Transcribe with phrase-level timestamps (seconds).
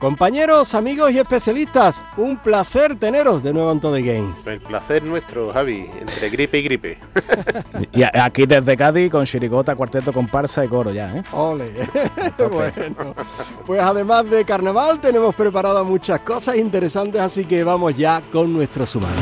[0.00, 4.46] Compañeros, amigos y especialistas, un placer teneros de nuevo en Todo Games.
[4.46, 6.98] El placer nuestro, Javi, entre gripe y gripe.
[7.92, 11.24] y aquí desde Cádiz con chirigota, cuarteto, comparsa y coro ya, ¿eh?
[11.32, 11.72] Ole.
[12.38, 13.14] bueno,
[13.66, 18.86] pues además de carnaval tenemos preparadas muchas cosas interesantes, así que vamos ya con nuestro
[18.86, 19.16] sumario.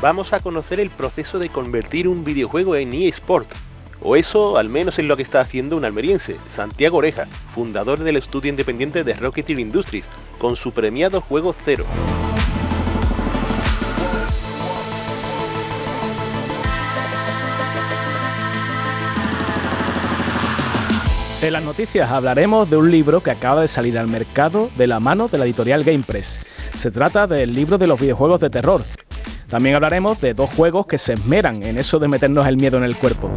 [0.00, 3.50] Vamos a conocer el proceso de convertir un videojuego en eSport
[4.06, 8.16] o eso al menos es lo que está haciendo un almeriense, Santiago Oreja, fundador del
[8.16, 10.04] estudio independiente de Rocketeer Industries,
[10.38, 11.84] con su premiado juego Cero.
[21.42, 25.00] En las noticias hablaremos de un libro que acaba de salir al mercado de la
[25.00, 26.38] mano de la editorial GamePress.
[26.76, 28.84] Se trata del libro de los videojuegos de terror.
[29.48, 32.84] También hablaremos de dos juegos que se esmeran en eso de meternos el miedo en
[32.84, 33.30] el cuerpo.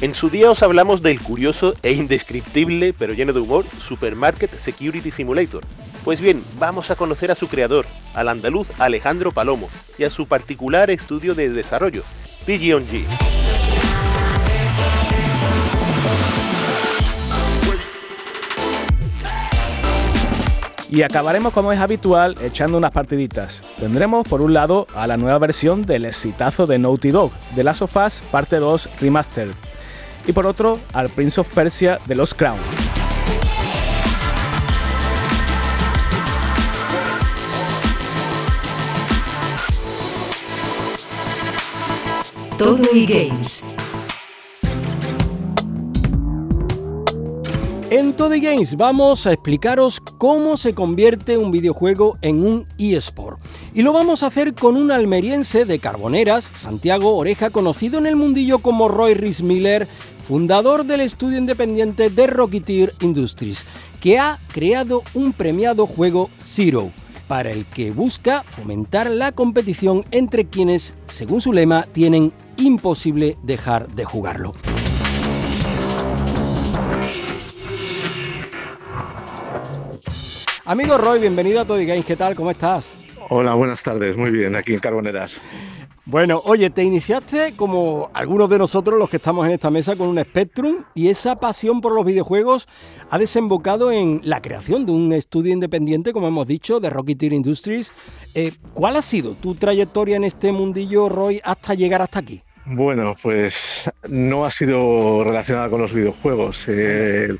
[0.00, 5.10] En su día os hablamos del curioso e indescriptible, pero lleno de humor, Supermarket Security
[5.10, 5.62] Simulator.
[6.06, 7.84] Pues bien, vamos a conocer a su creador,
[8.14, 12.02] al andaluz Alejandro Palomo, y a su particular estudio de desarrollo,
[12.46, 13.39] PGONG.
[20.90, 23.62] Y acabaremos como es habitual echando unas partiditas.
[23.78, 27.82] Tendremos por un lado a la nueva versión del exitazo de Naughty Dog, The Last
[27.82, 29.52] of Us Parte 2 Remastered,
[30.26, 32.58] y por otro al Prince of Persia de los Crown.
[42.58, 43.62] Todo y Games.
[47.90, 53.40] En Todo Games vamos a explicaros cómo se convierte un videojuego en un eSport.
[53.74, 58.14] Y lo vamos a hacer con un almeriense de Carboneras, Santiago Oreja, conocido en el
[58.14, 59.88] mundillo como Roy Rhys Miller,
[60.22, 63.64] fundador del estudio independiente de Rocketeer Industries,
[64.00, 66.92] que ha creado un premiado juego Zero,
[67.26, 73.88] para el que busca fomentar la competición entre quienes, según su lema, tienen imposible dejar
[73.88, 74.52] de jugarlo.
[80.70, 82.04] Amigo Roy, bienvenido a Todo Games.
[82.04, 82.36] ¿Qué tal?
[82.36, 82.96] ¿Cómo estás?
[83.28, 84.16] Hola, buenas tardes.
[84.16, 85.42] Muy bien, aquí en Carboneras.
[86.04, 90.06] Bueno, oye, te iniciaste como algunos de nosotros los que estamos en esta mesa con
[90.06, 92.68] un Spectrum y esa pasión por los videojuegos
[93.10, 97.92] ha desembocado en la creación de un estudio independiente, como hemos dicho, de Rocketeer Industries.
[98.36, 102.44] Eh, ¿Cuál ha sido tu trayectoria en este mundillo, Roy, hasta llegar hasta aquí?
[102.66, 106.68] Bueno, pues no ha sido relacionada con los videojuegos.
[106.68, 107.38] El,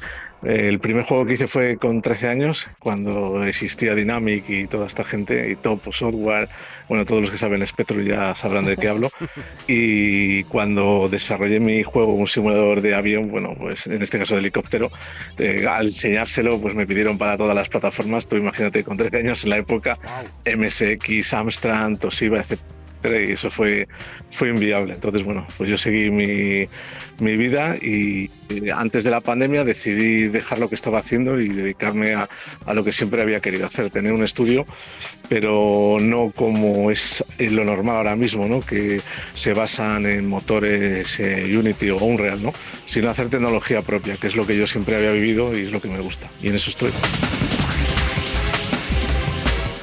[0.80, 5.50] primer juego que hice fue con 13 años, cuando existía Dynamic y toda esta gente,
[5.50, 6.48] y Top Software,
[6.88, 9.10] bueno, todos los que saben Spectrum ya sabrán de qué hablo.
[9.68, 14.40] Y cuando desarrollé mi juego, un simulador de avión, bueno, pues en este caso de
[14.40, 14.90] helicóptero,
[15.38, 19.44] eh, al enseñárselo, pues me pidieron para todas las plataformas, tú imagínate, con 13 años
[19.44, 19.98] en la época,
[20.44, 22.58] MSX, Amstrad, Toshiba, etc
[23.04, 23.88] y eso fue,
[24.30, 24.94] fue inviable.
[24.94, 26.68] Entonces, bueno, pues yo seguí mi,
[27.18, 31.48] mi vida y eh, antes de la pandemia decidí dejar lo que estaba haciendo y
[31.48, 32.28] dedicarme a,
[32.66, 34.66] a, lo que siempre había querido hacer, tener un estudio,
[35.28, 38.60] pero no como es lo normal ahora mismo, ¿no?
[38.60, 39.00] que
[39.32, 42.52] se basan en motores eh, Unity o Unreal, ¿no?
[42.86, 45.80] sino hacer tecnología propia, que es lo que yo siempre había vivido y es lo
[45.80, 46.30] que me gusta.
[46.42, 46.90] Y en eso estoy.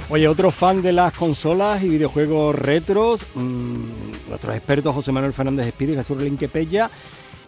[0.09, 5.67] Oye, otro fan de las consolas y videojuegos retros, mmm, nuestros expertos José Manuel Fernández
[5.67, 6.89] Espíritu y Jesús Pella,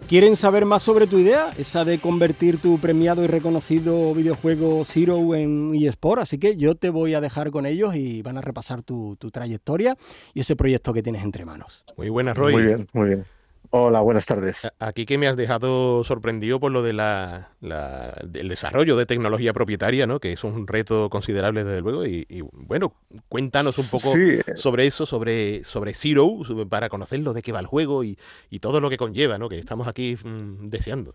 [0.10, 5.36] quieren saber más sobre tu idea, esa de convertir tu premiado y reconocido videojuego Zero
[5.36, 8.84] en eSport, así que yo te voy a dejar con ellos y van a repasar
[8.84, 9.96] tu, tu trayectoria
[10.34, 11.86] y ese proyecto que tienes entre manos.
[11.96, 12.52] Muy buenas, Roy.
[12.52, 13.26] Muy bien, muy bien.
[13.72, 14.68] Hola, buenas tardes.
[14.80, 20.08] Aquí que me has dejado sorprendido por lo de la, del desarrollo de tecnología propietaria,
[20.08, 20.20] ¿no?
[20.20, 22.04] Que es un reto considerable desde luego.
[22.04, 22.96] Y, bueno,
[23.28, 24.12] cuéntanos un poco
[24.56, 28.18] sobre eso, sobre, sobre Zero, para conocerlo, de qué va el juego y,
[28.60, 29.50] todo lo que conlleva, ¿no?
[29.50, 31.14] Que estamos aquí mm, deseando.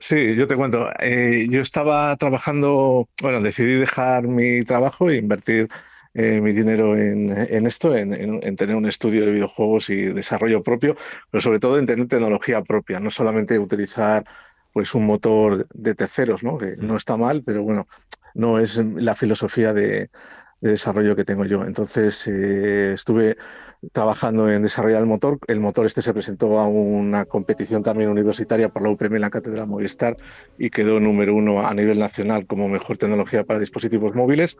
[0.00, 0.88] Sí, yo te cuento.
[0.98, 5.68] Eh, yo estaba trabajando, bueno, decidí dejar mi trabajo e invertir
[6.18, 7.30] eh, mi dinero en,
[7.66, 10.96] esto, en, tener un estudio de videojuegos y desarrollo propio,
[11.30, 14.24] pero sobre todo en tener tecnología propia, no solamente utilizar
[14.72, 16.56] pues un motor de terceros, ¿no?
[16.56, 17.86] que no está mal, pero bueno,
[18.32, 20.08] no es la filosofía de,
[20.60, 21.64] de desarrollo que tengo yo.
[21.64, 23.36] Entonces eh, estuve
[23.92, 25.38] trabajando en desarrollar el motor.
[25.48, 29.30] El motor este se presentó a una competición también universitaria por la UPM en la
[29.30, 30.16] Cátedra Movistar
[30.58, 34.56] y quedó número uno a nivel nacional como mejor tecnología para dispositivos móviles.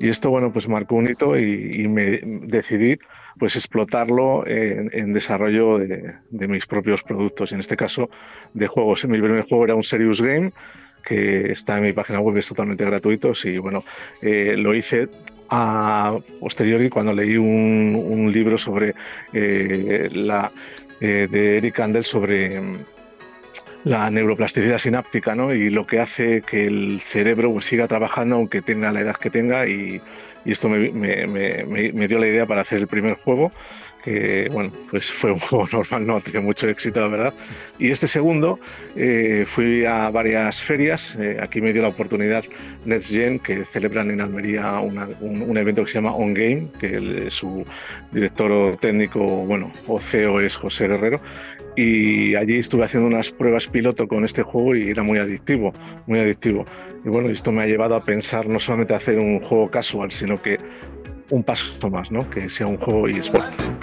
[0.00, 2.98] Y esto, bueno, pues marcó un hito y, me decidí
[3.38, 8.08] pues explotarlo en, desarrollo de, de, mis propios productos, en este caso
[8.54, 9.04] de juegos.
[9.06, 10.52] Mi primer juego era un Serious Game
[11.06, 13.32] que está en mi página web, es totalmente gratuito.
[13.44, 13.84] Y bueno,
[14.20, 15.08] eh, lo hice
[15.48, 18.94] a posteriori cuando leí un, libro sobre
[19.32, 20.50] eh, la
[21.00, 22.78] eh, de Eric Kandel sobre mm,
[23.84, 25.54] la neuroplasticidad sináptica ¿no?
[25.54, 29.30] y lo que hace que el cerebro pues, siga trabajando aunque tenga la edad que
[29.30, 30.00] tenga y,
[30.44, 33.52] esto me, me, dio la idea para hacer el primer juego
[34.06, 37.34] que bueno, pues fue un juego normal, no tiene mucho éxito, la verdad.
[37.80, 38.60] Y este segundo,
[38.94, 42.44] eh, fui a varias ferias, eh, aquí me dio la oportunidad
[42.84, 47.66] NextGen, que celebran en Almería un, evento que se llama On Game, que su
[48.12, 51.20] director técnico, bueno, o CEO es José Guerrero,
[51.74, 55.72] y allí estuve haciendo unas pruebas piloto con este juego y era muy adictivo,
[56.06, 56.64] muy adictivo.
[57.04, 60.40] Y bueno, esto me ha llevado a pensar no solamente hacer un juego casual, sino
[60.40, 60.58] que
[61.30, 62.28] un paso más, ¿no?
[62.30, 63.75] Que sea un juego eSport.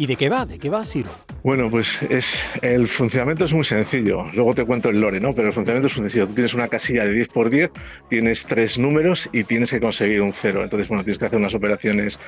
[0.00, 0.46] ¿Y de qué va?
[0.46, 1.10] ¿De qué va, Siro?
[1.42, 4.24] Bueno, pues es, el funcionamiento es muy sencillo.
[4.34, 5.32] Luego te cuento el lore, ¿no?
[5.32, 6.26] Pero el funcionamiento es sencillo.
[6.26, 7.70] Tú tienes una casilla de 10 por 10,
[8.10, 10.62] tienes tres números y tienes que conseguir un cero.
[10.62, 12.18] Entonces, bueno, tienes que hacer unas operaciones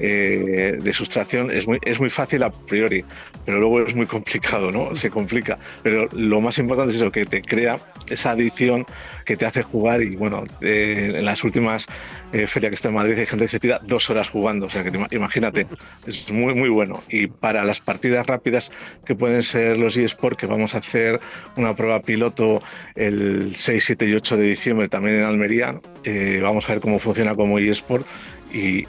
[0.00, 1.50] eh, de sustracción.
[1.50, 3.06] Es muy, es muy fácil a priori,
[3.46, 4.94] pero luego es muy complicado, ¿no?
[4.96, 5.58] Se complica.
[5.82, 7.78] Pero lo más importante es eso, que te crea
[8.10, 8.84] esa adición
[9.24, 10.02] que te hace jugar.
[10.02, 11.86] Y bueno, eh, en las últimas
[12.34, 14.66] eh, ferias que está en Madrid hay gente que se tira dos horas jugando.
[14.66, 15.66] O sea, imagínate,
[16.06, 17.02] es muy, muy bueno.
[17.08, 18.57] Y para las partidas rápidas,
[19.04, 21.20] que pueden ser los eSports, que vamos a hacer
[21.56, 22.60] una prueba piloto
[22.94, 25.80] el 6, 7 y 8 de diciembre también en Almería.
[26.04, 28.06] Eh, vamos a ver cómo funciona como eSport
[28.52, 28.84] y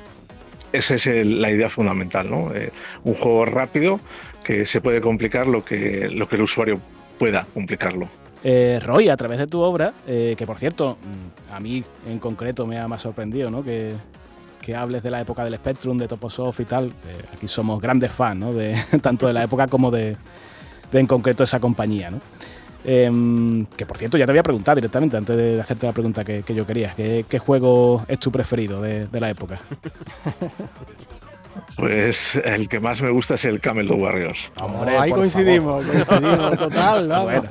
[0.71, 2.53] esa es la idea fundamental, ¿no?
[2.55, 2.71] Eh,
[3.03, 3.99] un juego rápido
[4.43, 6.79] que se puede complicar lo que, lo que el usuario
[7.17, 8.07] pueda complicarlo.
[8.43, 12.65] Eh, Roy, a través de tu obra, que por cierto, mm, a mí en concreto
[12.65, 13.63] me ha más sorprendido, ¿no?
[13.63, 13.93] Que
[14.69, 16.93] que hables de la época del Spectrum, de Toposoft y tal.
[17.33, 18.53] Aquí somos grandes fans, ¿no?
[18.53, 20.15] De, tanto de la época como de,
[20.91, 22.19] en concreto esa compañía, ¿no?
[22.85, 26.23] Em, que por cierto, ya te voy a preguntar directamente antes de hacerte la pregunta
[26.23, 26.93] que, yo quería.
[26.95, 29.59] ¿Qué, juego es tu preferido de la época?
[31.79, 34.51] Pues el que más me gusta es el Camel Warriors.
[34.57, 37.07] Hombre, ahí coincidimos, coincidimos total.
[37.07, 37.23] ¿no?
[37.23, 37.43] Bueno,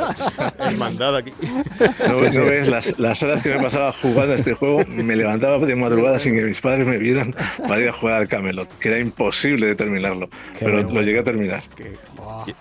[0.77, 1.33] mandado aquí.
[1.41, 6.19] No, ves las, horas que me pasaba jugando a este juego, me levantaba de madrugada
[6.19, 7.35] sin que mis padres me vieran
[7.67, 10.29] para ir a jugar al Camelot, que era imposible de terminarlo,
[10.59, 11.63] pero lo llegué a terminar.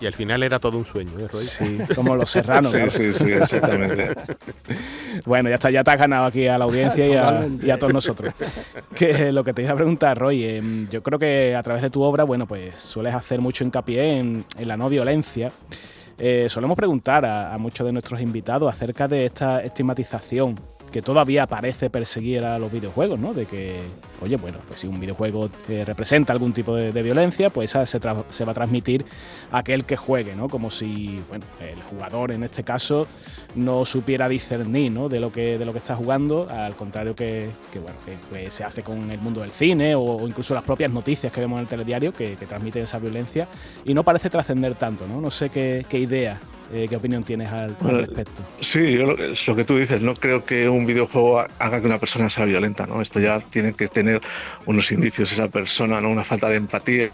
[0.00, 1.42] Y, al final era todo un sueño, ¿eh, Roy?
[1.42, 2.72] Sí, como los serranos.
[2.72, 4.12] sí, sí, sí, exactamente.
[5.24, 7.06] bueno, ya está, ya te has ganado aquí a la audiencia
[7.62, 8.32] y a, todos nosotros.
[8.94, 11.90] Que lo que te iba a preguntar, Roy, em, yo creo que a través de
[11.90, 15.50] tu obra, bueno, pues sueles hacer mucho hincapié en, la no violencia.
[16.18, 20.58] Eh, solemos preguntar a, muchos de nuestros invitados acerca de esta estigmatización
[20.90, 23.34] que todavía parece perseguir a los videojuegos, ¿no?
[23.34, 23.80] De que,
[24.22, 27.98] oye, bueno, pues si un videojuego eh, representa algún tipo de, violencia, pues esa se,
[28.44, 29.04] va a transmitir
[29.52, 30.48] a aquel que juegue, ¿no?
[30.48, 33.06] Como si, bueno, el jugador en este caso
[33.54, 35.08] no supiera discernir, ¿no?
[35.08, 37.50] De lo que, está jugando, al contrario que,
[38.48, 41.62] se hace con el mundo del cine o, incluso las propias noticias que vemos en
[41.62, 43.46] el telediario que, transmiten esa violencia
[43.84, 45.20] y no parece trascender tanto, ¿no?
[45.20, 46.40] No sé qué idea
[46.72, 48.42] eh, ¿Qué opinión tienes al, respecto?
[48.60, 50.02] Sí, yo es lo que tú dices.
[50.02, 52.86] No creo que un videojuego haga que una persona sea violenta.
[52.86, 53.00] ¿no?
[53.00, 54.20] Esto ya tiene que tener
[54.66, 56.10] unos indicios esa persona, ¿no?
[56.10, 57.10] una falta de empatía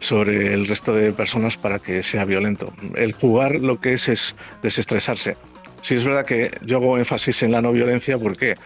[0.00, 2.72] sobre el resto de personas para que sea violento.
[2.96, 5.36] El jugar lo que es es desestresarse.
[5.82, 8.56] Sí es verdad que yo hago énfasis en la no violencia porque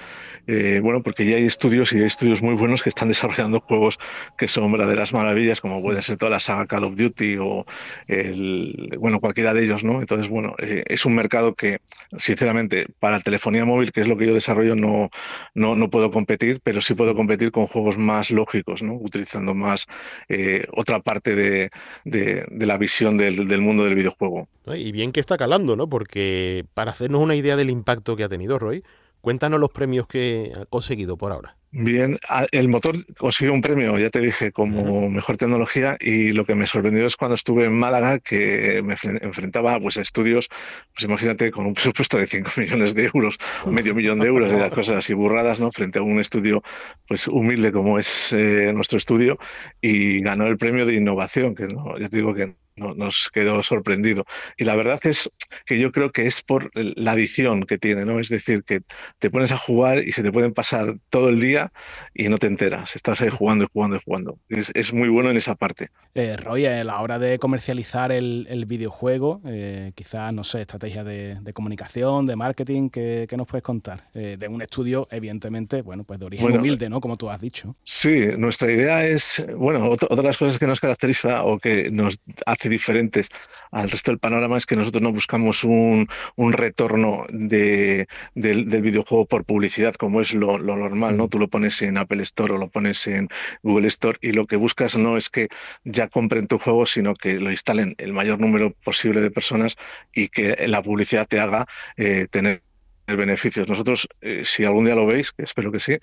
[0.49, 3.99] eh, bueno, porque ya hay estudios y hay estudios muy buenos que están desarrollando juegos
[4.39, 7.67] que son verdaderas maravillas, como puede ser toda la saga Call of Duty o
[8.07, 10.01] el, bueno, cualquiera de ellos, ¿no?
[10.01, 11.81] Entonces, bueno, eh, es un mercado que,
[12.17, 15.11] sinceramente, para telefonía móvil, que es lo que yo desarrollo, no,
[15.55, 18.95] no, no puedo competir, pero sí puedo competir con juegos más lógicos, ¿no?
[18.95, 19.87] Utilizando más
[20.31, 21.69] eh, otra parte de,
[22.07, 24.49] de, la visión del, del mundo del videojuego.
[24.75, 25.91] Y bien que está calando, ¿no?
[25.91, 28.83] Porque para hacernos una idea del impacto que ha tenido Roy,
[29.21, 31.59] Cuéntanos los premios que ha conseguido por ahora.
[31.71, 32.19] Bien,
[32.51, 36.67] el motor consiguió un premio, ya te dije, como mejor tecnología y lo que me
[36.67, 40.49] sorprendió es cuando estuve en Málaga que me enfrentaba pues, a estudios,
[40.95, 44.71] pues imagínate, con un presupuesto de 5 millones de euros, medio millón de euros, de
[44.75, 45.71] cosas así burradas, ¿no?
[45.71, 46.63] Frente a un estudio
[47.07, 49.39] pues humilde como es eh, nuestro estudio
[49.83, 54.25] y ganó el premio de innovación, que no, ya te digo que nos quedó sorprendido.
[54.57, 55.31] Y la verdad es
[55.67, 58.21] que yo creo que es por la adición que tiene, ¿no?
[58.21, 58.81] Es decir, que
[59.19, 61.73] te pones a jugar y se te pueden pasar todo el día
[62.15, 62.97] y no te enteras.
[62.97, 64.39] Estás ahí jugando y jugando y jugando.
[64.49, 65.89] Es, muy bueno en esa parte.
[66.15, 71.39] Eh, Roy, a la hora de comercializar el, videojuego, eh, quizás, no sé, estrategia de,
[71.55, 74.09] comunicación, de marketing, ¿qué, nos puedes contar?
[74.15, 77.01] Eh, de un estudio, evidentemente, bueno, pues de origen humilde, ¿no?
[77.01, 77.77] Como tú has dicho.
[77.85, 82.21] Sí, nuestra idea es, bueno, otra de las cosas que nos caracteriza o que nos
[82.47, 83.29] hace diferentes
[83.71, 89.45] al resto del panorama es que nosotros no buscamos un, retorno de, del, videojuego por
[89.45, 91.27] publicidad, como es lo, normal, ¿no?
[91.27, 91.29] Mm.
[91.29, 93.29] Tú lo pones en Apple Store o lo pones en
[93.63, 95.49] Google Store y lo que buscas no es que
[95.85, 99.77] ya compren tu juego, sino que lo instalen el mayor número posible de personas
[100.15, 102.63] y que la publicidad te haga eh, tener
[103.07, 103.69] beneficios.
[103.69, 105.97] Nosotros, eh, si algún día lo veis, que espero que sí,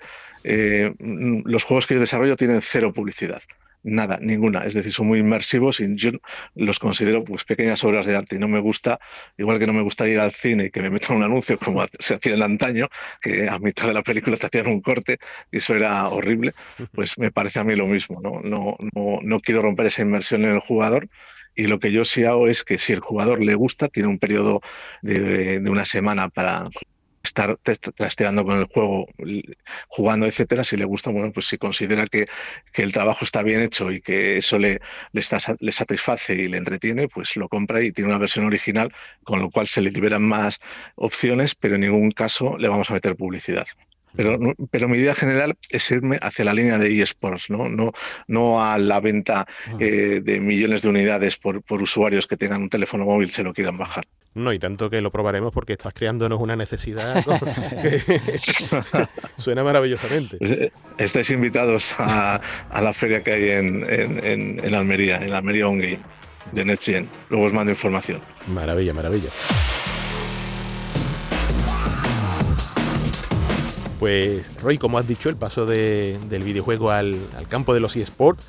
[0.44, 3.42] eh, los juegos que yo desarrollo tienen cero publicidad
[3.86, 4.64] nada, ninguna.
[4.66, 6.10] Es decir, son muy inmersivos y yo
[6.54, 8.98] los considero pues pequeñas obras de arte y no me gusta,
[9.38, 11.84] igual que no me gusta ir al cine y que me metan un anuncio como
[11.98, 12.88] se hacía en antaño,
[13.20, 15.18] que a mitad de la película te hacían un corte
[15.50, 16.52] y eso era horrible,
[16.92, 18.20] pues me parece a mí lo mismo.
[18.20, 21.08] No, no, no, no quiero romper esa inmersión en el jugador.
[21.58, 24.18] Y lo que yo sí hago es que si el jugador le gusta, tiene un
[24.18, 24.60] periodo
[25.00, 26.68] de, de una semana para
[27.26, 27.58] estar
[27.96, 29.06] trasteando con el juego,
[29.88, 32.26] jugando, etcétera, si le gusta, bueno, pues si considera que,
[32.72, 34.80] que el trabajo está bien hecho y que eso le,
[35.12, 38.92] le, está, le satisface y le entretiene, pues lo compra y tiene una versión original,
[39.24, 40.60] con lo cual se le liberan más
[40.94, 43.66] opciones, pero en ningún caso le vamos a meter publicidad.
[44.16, 44.38] Pero,
[44.70, 47.68] pero mi idea general es irme hacia la línea de eSports, ¿no?
[47.68, 47.92] No,
[48.26, 49.76] no a la venta ah.
[49.78, 53.52] eh, de millones de unidades por, por usuarios que tengan un teléfono móvil se lo
[53.52, 54.04] quieran bajar.
[54.36, 57.24] No, y tanto que lo probaremos porque estás creándonos una necesidad.
[59.38, 60.36] suena maravillosamente.
[60.40, 62.38] Eh, estáis invitados a,
[62.70, 66.00] la feria que hay en, en, en, Almería, en Almería On Game,
[66.52, 67.08] de NetGen.
[67.30, 68.20] Luego os mando información.
[68.48, 69.30] Maravilla, maravilla.
[73.98, 78.46] Pues, Roy, como has dicho, el paso del videojuego al, al campo de los eSports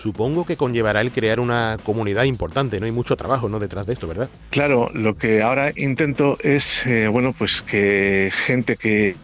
[0.00, 2.86] supongo que conllevará el crear una comunidad importante, ¿no?
[2.86, 3.58] Hay mucho trabajo, ¿no?
[3.58, 4.28] Detrás de esto, ¿verdad?
[4.50, 9.16] Claro, lo que ahora intento es, eh, bueno, pues que gente que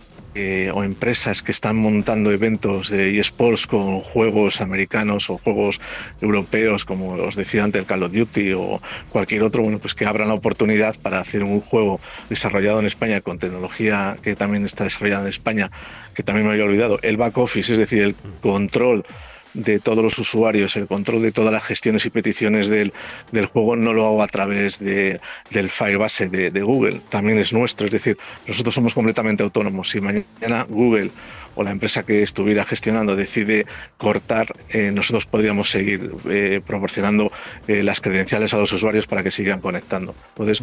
[0.75, 5.81] o empresas que están montando eventos de eSports con juegos americanos o juegos
[6.21, 10.07] europeos, como os decía antes, el Call of Duty o cualquier otro, bueno, pues que
[10.07, 14.83] abran la oportunidad para hacer un juego desarrollado en España con tecnología que también está
[14.83, 15.71] desarrollada en España,
[16.15, 19.05] que también me había olvidado, el back office, es decir, el control
[19.55, 22.93] de todos los usuarios, el control de todas las gestiones y peticiones del,
[23.33, 25.21] del juego no lo hago a través de,
[25.51, 29.91] del file base de, de, Google, también es nuestro, es decir, nosotros somos completamente autónomos.
[29.91, 31.11] Si mañana Google
[31.55, 37.31] o la empresa que estuviera gestionando decide cortar, eh, nosotros podríamos seguir eh, proporcionando
[37.69, 40.15] eh, las credenciales a los usuarios para que sigan conectando.
[40.31, 40.63] Entonces,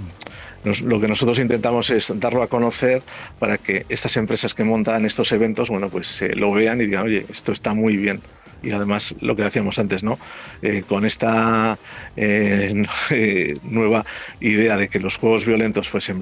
[0.83, 3.01] lo que nosotros intentamos es darlo a conocer
[3.39, 7.25] para que estas empresas que montan estos eventos, bueno, pues lo vean y digan, oye,
[7.29, 8.21] esto está muy bien
[8.61, 10.17] y además lo que decíamos antes, ¿no?
[10.61, 11.77] Eh, con esta
[12.15, 14.05] eh, eh, nueva
[14.39, 16.19] idea de que los juegos violentos fuesen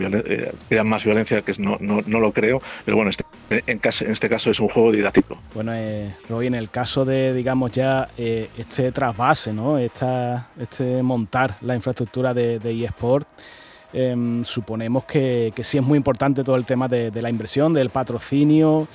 [0.68, 4.12] crean más violencia, que no, no, no, lo creo, pero bueno, este, en, caso, en
[4.12, 5.38] este caso es un juego didáctico.
[5.54, 5.72] Bueno,
[6.30, 9.78] Roy, en el caso de, digamos, ya este trasvase, ¿no?
[9.78, 13.28] Esta, este montar la infraestructura de, de eSport,
[13.92, 17.90] Em, suponemos que, que, sí es muy importante todo el tema de, la inversión, del
[17.90, 18.88] patrocinio.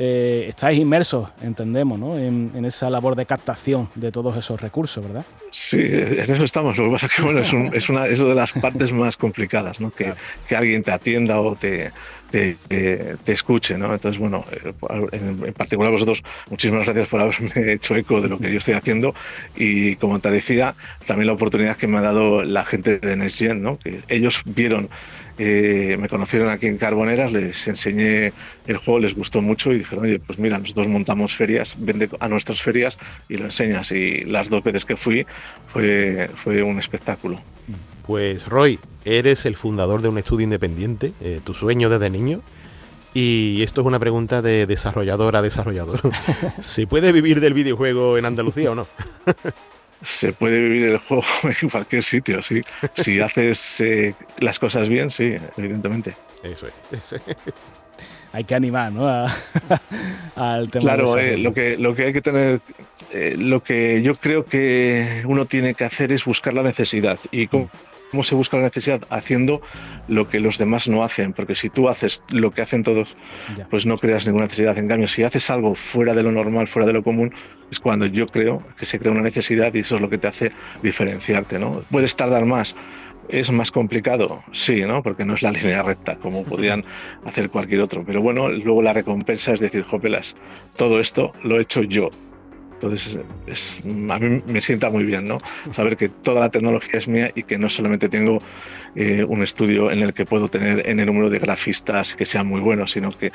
[0.00, 2.16] Eh, estáis inmersos, entendemos, ¿no?
[2.16, 5.24] en, esa labor de captación de todos esos recursos, ¿verdad?
[5.50, 6.76] Sí, en eso estamos.
[6.76, 9.90] Lo que pasa es que bueno, es, es una de las partes más complicadas, ¿no?
[9.90, 10.12] que,
[10.46, 11.90] que alguien te atienda o te,
[12.30, 13.92] te, te, escuche, ¿no?
[13.92, 14.72] Entonces, bueno, eh,
[15.12, 19.14] en, particular vosotros, muchísimas gracias por haberme hecho eco de lo que yo estoy haciendo
[19.56, 20.74] y como te decía,
[21.06, 23.78] también la oportunidad que me ha dado la gente de NextGen, ¿no?
[23.78, 24.88] Que ellos vieron,
[25.38, 28.32] eh, me conocieron aquí en Carboneras, les enseñé
[28.66, 32.28] el juego, les gustó mucho y dijeron, oye, pues mira, nosotros montamos ferias, vende a
[32.28, 33.90] nuestras ferias y lo enseñas.
[33.92, 35.26] Y las dos veces que fui
[35.72, 37.40] fue, fue un espectáculo.
[38.06, 42.40] Pues Roy, eres el fundador de un estudio independiente, eh, tu sueño desde niño.
[43.14, 46.00] Y esto es una pregunta de desarrollador a desarrollador.
[46.62, 48.86] ¿Se puede vivir del videojuego en Andalucía o no?
[50.02, 51.24] Se puede vivir el juego
[51.62, 52.60] en cualquier sitio, sí.
[52.94, 56.16] Si haces eh, las cosas bien, sí, evidentemente.
[56.42, 57.20] Eso es.
[58.32, 59.08] hay que animar ¿no?
[60.36, 60.82] al tema.
[60.82, 62.60] Claro, eh, lo, que, lo que hay que tener,
[63.12, 67.46] eh, lo que yo creo que uno tiene que hacer es buscar la necesidad y
[67.46, 67.70] cómo,
[68.10, 69.60] cómo se busca la necesidad haciendo
[70.08, 73.16] lo que los demás no hacen, porque si tú haces lo que hacen todos,
[73.70, 74.76] pues no creas ninguna necesidad.
[74.78, 77.32] En cambio, si haces algo fuera de lo normal, fuera de lo común,
[77.70, 80.26] es cuando yo creo que se crea una necesidad y eso es lo que te
[80.26, 80.50] hace
[80.82, 81.82] diferenciarte, ¿no?
[81.90, 82.74] Puedes tardar más,
[83.28, 84.42] ¿Es más complicado?
[84.52, 85.02] Sí, ¿no?
[85.02, 86.82] Porque no es la línea recta, como podrían
[87.26, 88.02] hacer cualquier otro.
[88.06, 90.34] Pero bueno, luego la recompensa es decir, jopelas,
[90.76, 92.10] todo esto lo he hecho yo.
[92.80, 93.18] Entonces,
[93.48, 95.38] es, a mí me sienta muy bien, ¿no?
[95.74, 98.40] Saber que toda la tecnología es mía y que no solamente tengo
[98.94, 102.46] eh, un estudio en el que puedo tener en el número de grafistas que sean
[102.46, 103.32] muy buenos, sino que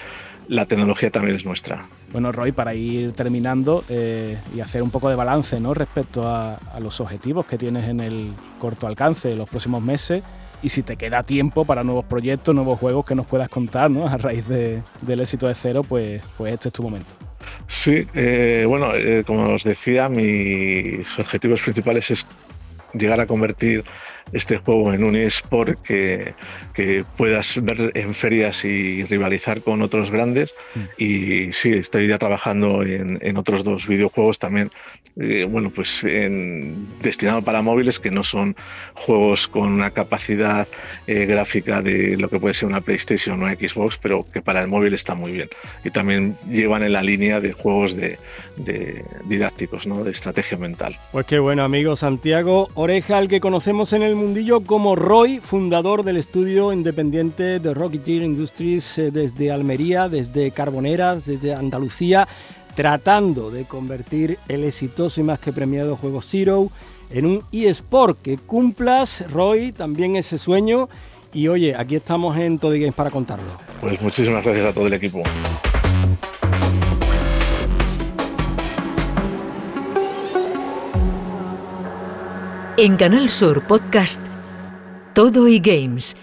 [0.48, 1.86] la tecnología también es nuestra.
[2.14, 5.74] Bueno, Roy, para ir terminando eh, y hacer un poco de balance, ¿no?
[5.74, 10.24] Respecto a, los objetivos que tienes en el corto alcance de los próximos meses
[10.63, 14.08] y si te queda tiempo para nuevos proyectos, nuevos juegos que nos puedas contar, ¿no?
[14.08, 17.13] A raíz del éxito de cero, pues, pues este es tu momento.
[17.67, 22.25] Sí, eh, bueno, eh, como os decía, mis objetivos principales es
[22.93, 23.84] llegar a convertir
[24.32, 26.34] este juego en un eSport que,
[26.74, 30.56] que puedas ver en ferias y rivalizar con otros grandes.
[30.75, 30.80] Mm.
[30.98, 34.72] Y sí, estoy ya trabajando en, en otros dos videojuegos también,
[35.20, 38.56] eh, bueno, pues en, destinado para móviles que no son
[38.96, 40.68] juegos con una capacidad
[41.06, 44.62] eh, gráfica de lo que puede ser una PlayStation o una Xbox, pero que para
[44.62, 45.50] el móvil está muy bien.
[45.84, 48.18] Y también llevan en la línea de juegos de,
[48.58, 50.03] de didácticos, ¿no?
[50.03, 50.98] de estrategia mental.
[51.12, 56.03] Pues qué bueno, amigo Santiago Oreja, al que conocemos en el mundillo como Roy, fundador
[56.03, 62.27] del estudio independiente de Rocketeer Industries eh, desde Almería, desde Carbonera, desde Andalucía,
[62.75, 66.70] tratando de convertir el exitoso y más que premiado juego Zero
[67.10, 70.89] en un eSport que cumplas, Roy, también ese sueño.
[71.34, 73.46] Y oye, aquí estamos en Toddy Games para contarlo.
[73.82, 75.24] Pues muchísimas gracias a todo el equipo.
[82.75, 84.20] En Canal Sur Podcast,
[85.13, 86.18] Todo y Games.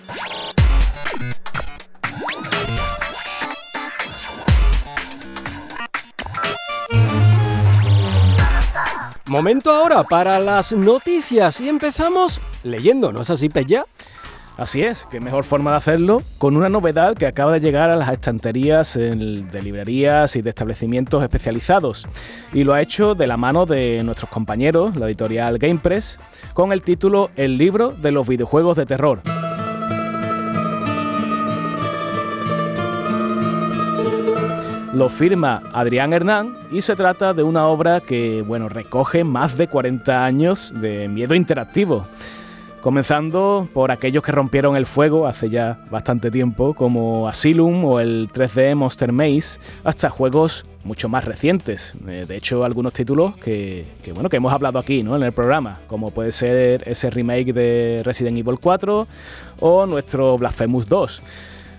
[9.27, 13.85] Momento ahora para las noticias y empezamos leyendo, ¿no es así, Pella?
[14.61, 17.97] Así es, qué mejor forma de hacerlo con una novedad que acaba de llegar a
[17.97, 22.07] las estanterías de librerías y de establecimientos especializados.
[22.53, 26.21] Y lo ha hecho de la mano de nuestros compañeros, la editorial GamePress,
[26.53, 29.23] con el título El libro de los videojuegos de terror.
[34.93, 39.69] Lo firma Adrián Hernán y se trata de una obra que, bueno, recoge más de
[39.69, 42.07] 40 años de miedo interactivo
[42.81, 48.29] comenzando por aquellos que rompieron el fuego hace ya bastante tiempo, como Asylum o el
[48.29, 51.95] 3D Monster Maze, hasta juegos mucho más recientes.
[52.09, 55.17] Eh, de hecho, algunos títulos que, bueno, que hemos hablado aquí ¿no?
[55.17, 59.07] en el programa, como puede ser ese remake de Resident Evil 4
[59.61, 61.23] o nuestro Blasphemous 2.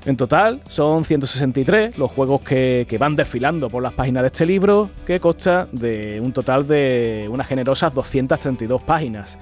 [0.06, 4.48] En total son 163 los juegos que, que, van desfilando por las páginas de este
[4.48, 9.38] libro, que consta de un total de unas generosas 232 páginas.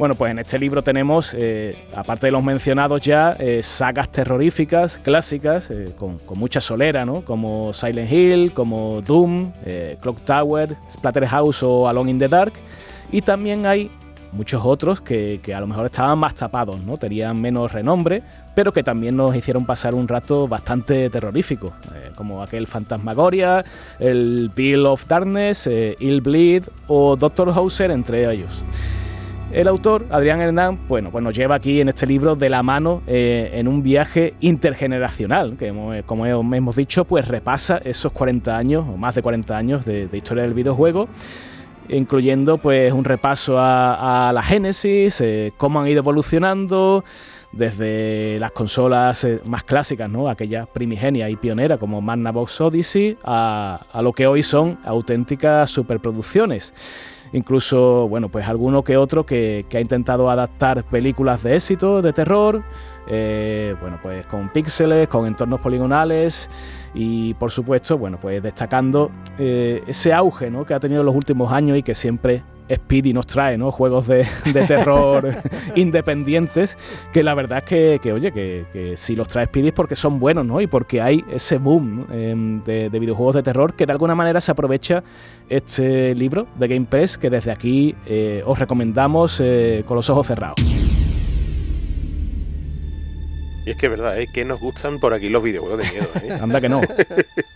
[0.00, 4.96] Bueno, pues en este libro tenemos, eh, aparte de los mencionados ya, eh, sagas terroríficas,
[4.96, 7.20] clásicas, eh, con, mucha solera, ¿no?
[7.20, 9.52] Como Silent Hill, como Doom,
[10.00, 12.54] Clock Tower, Splatterhouse o Alone in the Dark.
[13.12, 13.90] Y también hay
[14.32, 16.96] muchos otros que, a lo mejor estaban más tapados, ¿no?
[16.96, 18.22] Tenían menos renombre,
[18.54, 21.74] pero que también nos hicieron pasar un rato bastante terrorífico,
[22.14, 23.66] como aquel Fantasmagoria,
[23.98, 28.64] el Bill of Darkness, Ill Bleed o Doctor Hauser, entre ellos.
[29.52, 33.02] El autor, Adrián Hernán, bueno, pues nos lleva aquí en este libro de la mano
[33.08, 35.74] eh, en un viaje intergeneracional, que
[36.06, 40.44] como hemos dicho, pues repasa esos 40 años, o más de 40 años de, historia
[40.44, 41.08] del videojuego,
[41.88, 47.02] incluyendo pues un repaso a, la génesis, eh, cómo han ido evolucionando,
[47.50, 50.28] desde las consolas eh, más clásicas, ¿no?
[50.28, 56.72] aquella primigenia y pionera como Magnavox Odyssey, a, a lo que hoy son auténticas superproducciones
[57.32, 62.62] incluso, bueno, pues alguno que otro que, ha intentado adaptar películas de éxito, de terror,
[63.08, 66.50] eh, bueno, pues con píxeles, con entornos poligonales
[66.94, 70.64] y por supuesto, bueno, pues destacando eh, ese auge ¿no?
[70.64, 73.70] que ha tenido en los últimos años y que siempre Speedy nos trae, ¿no?
[73.72, 74.26] Juegos de,
[74.66, 75.36] terror
[75.74, 76.76] independientes,
[77.12, 80.46] que la verdad es que, oye, que, si los trae Speedy es porque son buenos,
[80.46, 80.60] ¿no?
[80.60, 84.52] Y porque hay ese boom em, de, videojuegos de terror que de alguna manera se
[84.52, 85.02] aprovecha
[85.48, 90.26] este libro de Game Press que desde aquí eh, os recomendamos eh, con los ojos
[90.26, 90.60] cerrados.
[93.66, 96.08] Y es que es verdad, es que nos gustan por aquí los videojuegos de miedo.
[96.22, 96.38] ¿eh?
[96.40, 96.80] Anda que no.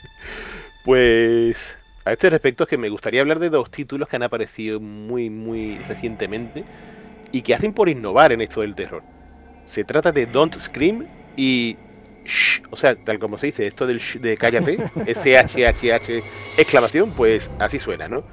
[0.84, 4.80] pues a este respecto es que me gustaría hablar de dos títulos que han aparecido
[4.80, 6.64] muy, muy recientemente
[7.32, 9.02] y que hacen por innovar en esto del terror.
[9.64, 11.76] Se trata de Don't Scream y
[12.24, 16.22] Shh, o sea, tal como se dice, esto del shh de cállate, S-H-H-H
[16.56, 18.24] exclamación, pues así suena, ¿no?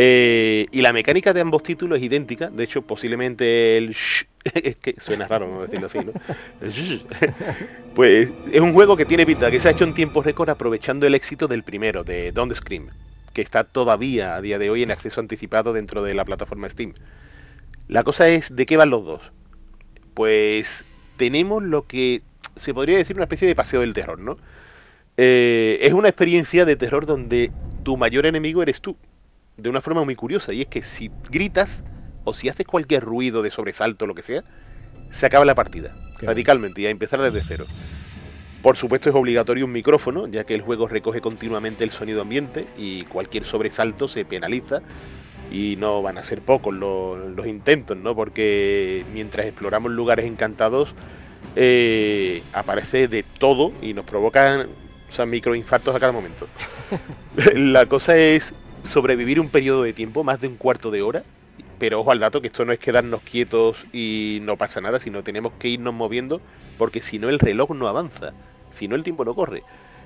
[0.00, 3.88] Eh, y la mecánica de ambos títulos es idéntica, de hecho, posiblemente el
[4.44, 6.12] es que suena raro no decirlo así, ¿no?
[7.96, 11.04] pues es un juego que tiene pinta que se ha hecho en tiempo récord aprovechando
[11.04, 12.90] el éxito del primero, de Don't Scream,
[13.32, 16.94] que está todavía a día de hoy en acceso anticipado dentro de la plataforma Steam.
[17.88, 19.22] La cosa es, ¿de qué van los dos?
[20.14, 20.84] Pues
[21.16, 22.22] tenemos lo que
[22.54, 24.36] se podría decir una especie de paseo del terror, ¿no?
[25.16, 27.50] Eh, es una experiencia de terror donde
[27.82, 28.96] tu mayor enemigo eres tú,
[29.58, 31.84] de una forma muy curiosa, y es que si gritas
[32.24, 34.44] o si haces cualquier ruido de sobresalto o lo que sea,
[35.10, 37.66] se acaba la partida, radicalmente, y a empezar desde cero.
[38.62, 42.66] Por supuesto es obligatorio un micrófono, ya que el juego recoge continuamente el sonido ambiente
[42.76, 44.80] y cualquier sobresalto se penaliza
[45.50, 48.14] y no van a ser pocos los, los intentos, ¿no?
[48.14, 50.94] Porque mientras exploramos lugares encantados,
[51.56, 54.68] eh, aparece de todo y nos provocan
[55.16, 56.46] o microinfartos a cada momento.
[57.54, 61.24] la cosa es sobrevivir un periodo de tiempo, más de un cuarto de hora,
[61.78, 65.22] pero ojo al dato que esto no es quedarnos quietos y no pasa nada, sino
[65.22, 66.40] tenemos que irnos moviendo
[66.76, 68.32] porque si no el reloj no avanza,
[68.70, 69.62] si no el tiempo no corre.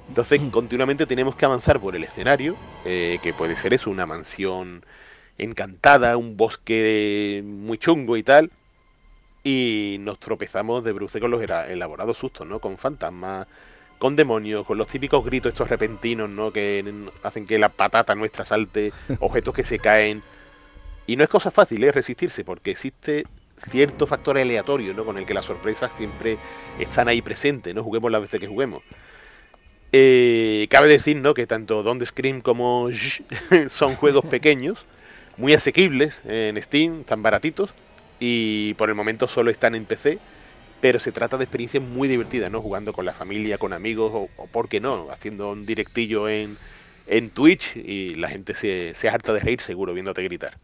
[0.09, 0.51] Entonces mm.
[0.51, 4.85] continuamente tenemos que avanzar por el escenario, eh, que puede ser eso, una mansión
[5.39, 8.51] encantada, un bosque muy chungo y tal,
[9.45, 12.61] y nos tropezamos de bruce con los elaborados sustos, ¿no?
[12.61, 13.47] Con fantasmas,
[14.03, 16.53] con demonios, con los típicos gritos estos repentinos, ¿no?
[16.53, 16.85] Que
[17.23, 20.25] hacen que la patata nuestra salte, objetos que se caen.
[21.07, 21.93] Y no es cosa fácil, ¿eh?
[21.93, 23.25] Resistirse, porque existe
[23.71, 25.05] cierto factor aleatorio, ¿no?
[25.05, 26.37] Con el que las sorpresas siempre
[26.81, 27.85] están ahí presentes, ¿no?
[27.85, 28.83] Juguemos las veces que juguemos.
[29.93, 31.33] Eh, cabe decir, ¿no?
[31.33, 32.89] Que tanto Don't Scream como
[33.69, 34.85] son juegos pequeños,
[35.37, 37.71] muy asequibles en Steam, tan baratitos,
[38.19, 40.19] y por el momento solo están en PC,
[40.83, 42.61] pero se trata de experiencias muy divertidas, ¿no?
[42.61, 45.07] Jugando con la familia, con amigos o, o ¿por qué no?
[45.13, 46.59] Haciendo un directillo en,
[47.07, 50.59] en Twitch y la gente se, se harta de reír seguro viéndote gritar.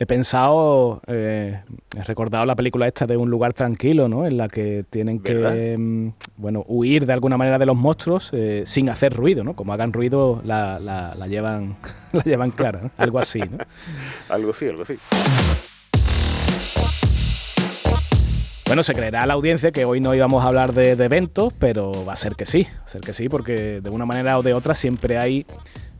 [0.00, 1.60] He pensado, eh,
[1.96, 4.26] he recordado la película esta de Un lugar tranquilo, ¿no?
[4.26, 8.64] En la que tienen que, mm, bueno, huir de alguna manera de los monstruos eh,
[8.66, 9.54] sin hacer ruido, ¿no?
[9.54, 11.76] Como hagan ruido la, la, la llevan,
[12.12, 12.90] la llevan clara, ¿no?
[12.96, 13.58] Algo así, ¿no?
[14.28, 14.94] algo así, algo así.
[18.70, 22.12] Bueno, se creerá la audiencia que hoy no íbamos a hablar de, eventos, pero va
[22.12, 24.54] a ser que sí, va a ser que sí, porque de una manera o de
[24.54, 25.44] otra siempre hay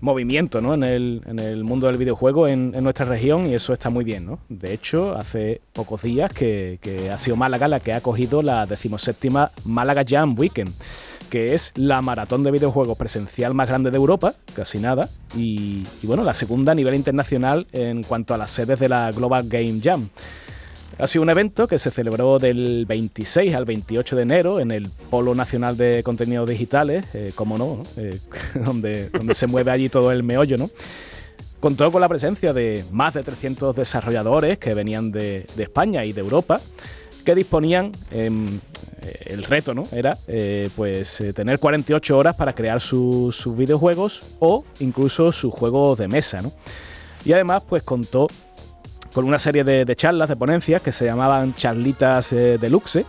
[0.01, 0.75] movimiento ¿no?
[0.75, 4.25] en, el, mundo del videojuego en, nuestra región y eso está muy bien.
[4.25, 4.39] ¿no?
[4.49, 6.79] De hecho, hace pocos días que,
[7.13, 10.73] ha sido Málaga la que ha acogido la decimoséptima Málaga Jam Weekend,
[11.29, 16.07] que es la maratón de videojuegos presencial más grande de Europa, casi nada, y, y
[16.07, 19.81] bueno, la segunda a nivel internacional en cuanto a las sedes de la Global Game
[19.83, 20.09] Jam.
[21.01, 24.91] Ha sido un evento que se celebró del 26 al 28 de enero en el
[25.09, 28.19] Polo Nacional de Contenidos Digitales, eh, como no, eh,
[28.55, 30.71] donde, donde se mueve allí todo el meollo, ¿no?
[31.59, 36.21] Contó con la presencia de más de 300 desarrolladores que venían de, España y de
[36.21, 36.61] Europa,
[37.25, 38.31] que disponían, eh,
[39.27, 39.85] el reto, ¿no?
[39.93, 40.19] Era
[40.77, 46.53] pues tener 48 horas para crear sus videojuegos o incluso sus juegos de mesa, ¿no?
[47.25, 48.29] Y además, pues contó
[49.13, 53.05] con una serie de, charlas, de ponencias que se llamaban charlitas eh, deluxe,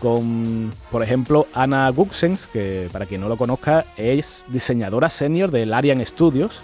[0.00, 5.72] con, por ejemplo, Ana Guxens, que para quien no lo conozca es diseñadora senior del
[5.72, 6.60] Arian Studios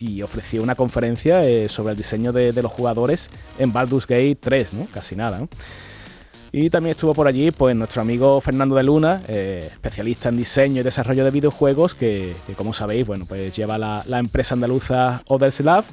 [0.00, 4.72] y ofreció una conferencia eh, sobre el diseño de, los jugadores en Baldur's Gate 3,
[4.74, 4.86] ¿no?
[4.92, 5.46] Casi nada,
[6.50, 10.80] Y también estuvo por allí pues, nuestro amigo Fernando de Luna, eh, especialista en diseño
[10.80, 15.84] y desarrollo de videojuegos, que, como sabéis, bueno, pues lleva la, empresa andaluza Others Lab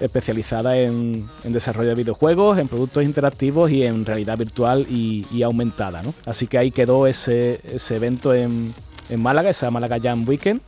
[0.00, 6.02] especializada en, desarrollo de videojuegos, en productos interactivos y en realidad virtual y, aumentada.
[6.02, 6.14] ¿no?
[6.26, 8.74] Así que ahí quedó ese, evento en,
[9.16, 10.60] Málaga, esa Málaga Jam Weekend.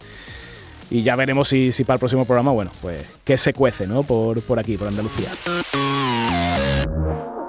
[0.88, 4.04] Y ya veremos si, para el próximo programa, bueno, pues qué se cuece, ¿no?
[4.04, 5.30] Por, por aquí, por Andalucía.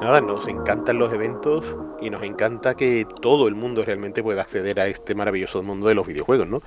[0.01, 1.63] Nada, nos encantan los eventos
[2.01, 5.95] y nos encanta que todo el mundo realmente pueda acceder a este maravilloso mundo de
[5.95, 6.61] los videojuegos, ¿no?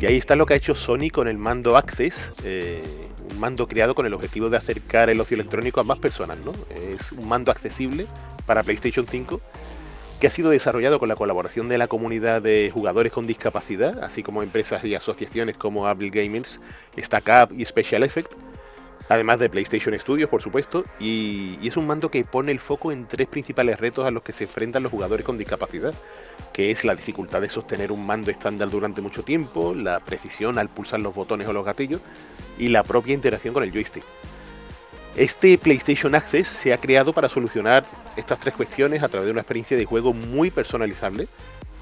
[0.00, 2.80] Y ahí está lo que ha hecho Sony con el mando Access, eh,
[3.30, 6.52] un mando creado con el objetivo de acercar el ocio electrónico a más personas, ¿no?
[6.74, 8.06] Es un mando accesible
[8.46, 9.40] para PlayStation 5
[10.20, 14.22] que ha sido desarrollado con la colaboración de la comunidad de jugadores con discapacidad, así
[14.22, 16.60] como empresas y asociaciones como Apple Gamers,
[16.98, 18.32] StackUp y Special Effect,
[19.08, 23.06] además de PlayStation Studios, por supuesto, y, es un mando que pone el foco en
[23.06, 25.94] tres principales retos a los que se enfrentan los jugadores con discapacidad,
[26.52, 30.68] que es la dificultad de sostener un mando estándar durante mucho tiempo, la precisión al
[30.68, 32.00] pulsar los botones o los gatillos
[32.58, 34.04] y la propia interacción con el joystick.
[35.16, 37.84] Este PlayStation Access se ha creado para solucionar
[38.16, 41.28] estas tres cuestiones a través de una experiencia de juego muy personalizable,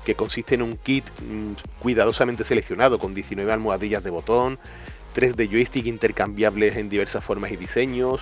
[0.06, 4.58] que consiste en un kit mm, cuidadosamente seleccionado con 19 almohadillas de botón,
[5.16, 8.20] 3 de joystick intercambiables en diversas formas y diseños,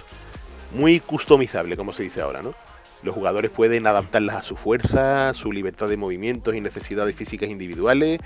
[0.72, 2.54] muy customizable, como se dice ahora, ¿no?
[3.02, 8.20] Los jugadores pueden adaptarlas a su fuerza, su libertad de movimientos y necesidades físicas individuales,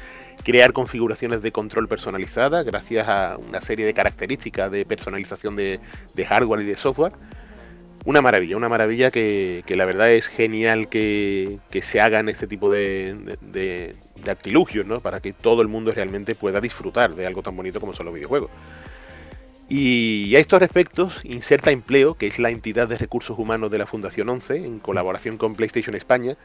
[0.44, 5.80] crear configuraciones de control personalizadas gracias a una serie de características de personalización de,
[6.28, 7.12] hardware y de software.
[8.08, 13.36] Una maravilla, una maravilla que, la verdad es genial que, se hagan este tipo de,
[13.42, 13.94] de
[14.30, 15.00] artilugios, ¿no?
[15.00, 18.14] Para que todo el mundo realmente pueda disfrutar de algo tan bonito como son los
[18.14, 18.50] videojuegos.
[19.68, 23.86] Y a estos respectos, Inserta Empleo, que es la entidad de recursos humanos de la
[23.86, 26.38] Fundación 11, en colaboración con PlayStation España,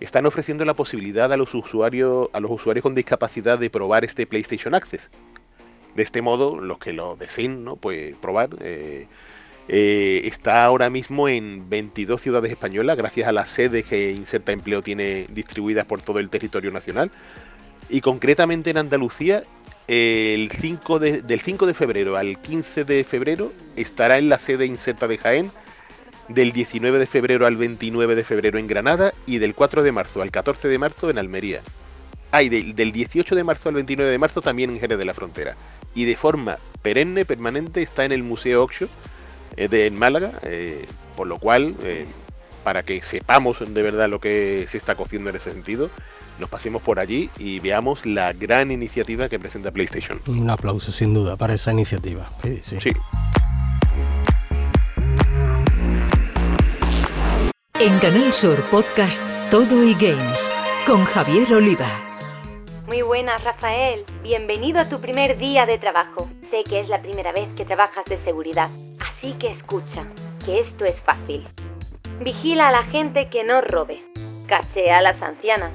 [0.00, 4.26] están ofreciendo la posibilidad a los usuarios, a los usuarios con discapacidad de probar este
[4.26, 5.10] PlayStation Access.
[5.94, 7.76] De este modo, los que lo deseen, ¿no?
[7.76, 8.48] Pues probar.
[8.62, 9.06] Eh,
[9.68, 14.82] eh, está ahora mismo en 22 ciudades españolas, gracias a las sedes que Inserta Empleo
[14.82, 17.10] tiene distribuidas por todo el territorio nacional.
[17.88, 19.44] Y concretamente en Andalucía
[19.88, 24.64] el 5 de, del 5 de febrero al 15 de febrero estará en la sede
[24.64, 25.50] Inserta de Jaén,
[26.28, 30.22] del 19 de febrero al 29 de febrero en Granada y del 4 de marzo
[30.22, 31.62] al 14 de marzo en Almería.
[32.30, 35.14] Ah, y del 18 de marzo al 29 de marzo también en Jerez de la
[35.14, 35.56] Frontera.
[35.94, 38.88] Y de forma perenne, permanente, está en el Museo Oxo
[39.56, 40.86] eh, de en Málaga, eh,
[41.16, 42.06] por lo cual, eh,
[42.64, 45.90] para que sepamos de verdad lo que se está cociendo en ese sentido,
[46.38, 50.20] nos pasemos por allí y veamos la gran iniciativa que presenta PlayStation.
[50.26, 52.30] Un aplauso sin duda para esa iniciativa.
[52.62, 52.92] Sí.
[57.78, 60.50] En Canal Sur Podcast Todo y Games
[60.86, 62.09] con Javier Oliva.
[62.90, 64.04] Muy buenas, Rafael.
[64.20, 66.28] Bienvenido a tu primer día de trabajo.
[66.50, 70.04] Sé que es la primera vez que trabajas de seguridad, así que escucha,
[70.44, 71.46] que esto es fácil.
[72.18, 74.02] Vigila a la gente que no robe.
[74.48, 75.70] Cachea a las ancianas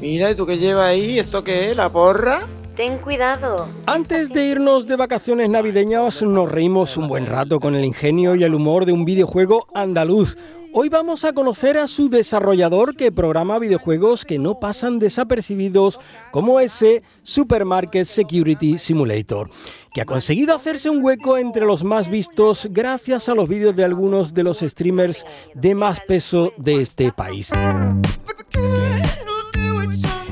[0.00, 1.18] Mira, ¿y tú qué llevas ahí?
[1.18, 1.76] ¿Esto qué es?
[1.76, 2.38] ¿La porra?
[2.76, 3.68] Ten cuidado.
[3.86, 8.44] Antes de irnos de vacaciones navideñas, nos reímos un buen rato con el ingenio y
[8.44, 10.38] el humor de un videojuego andaluz.
[10.72, 15.98] Hoy vamos a conocer a su desarrollador que programa videojuegos que no pasan desapercibidos
[16.30, 19.50] como ese Supermarket Security Simulator,
[19.92, 23.84] que ha conseguido hacerse un hueco entre los más vistos gracias a los vídeos de
[23.84, 27.50] algunos de los streamers de más peso de este país.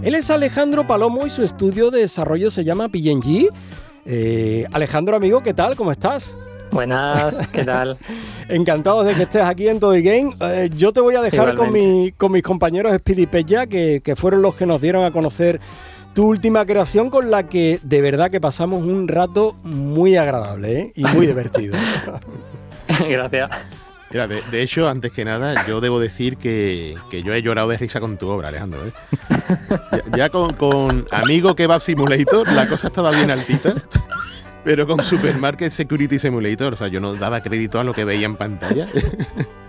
[0.03, 3.48] Él es Alejandro Palomo y su estudio de desarrollo se llama PNG.
[4.07, 5.74] Eh, Alejandro, amigo, ¿qué tal?
[5.74, 6.37] ¿Cómo estás?
[6.70, 7.96] Buenas, ¿qué tal?
[8.48, 10.31] Encantados de que estés aquí en Todo Game.
[10.40, 11.72] Eh, yo te voy a dejar con,
[12.16, 15.61] con, mis compañeros Speedy Pella, que, que fueron los que nos dieron a conocer
[16.14, 20.92] tu última creación con la que de verdad que pasamos un rato muy agradable ¿eh?
[20.96, 21.76] y muy divertido.
[23.09, 23.50] Gracias.
[24.11, 28.00] Mira, de, hecho, antes que nada, yo debo decir que, yo he llorado de risa
[28.00, 28.81] con tu obra, Alejandro.
[28.87, 28.92] ¿eh?
[30.16, 33.74] Ya, con, con, Amigo Kebab Simulator la cosa estaba bien altita,
[34.68, 38.26] pero con Supermarket Security Simulator, o sea, yo no daba crédito a lo que veía
[38.26, 38.87] en pantalla.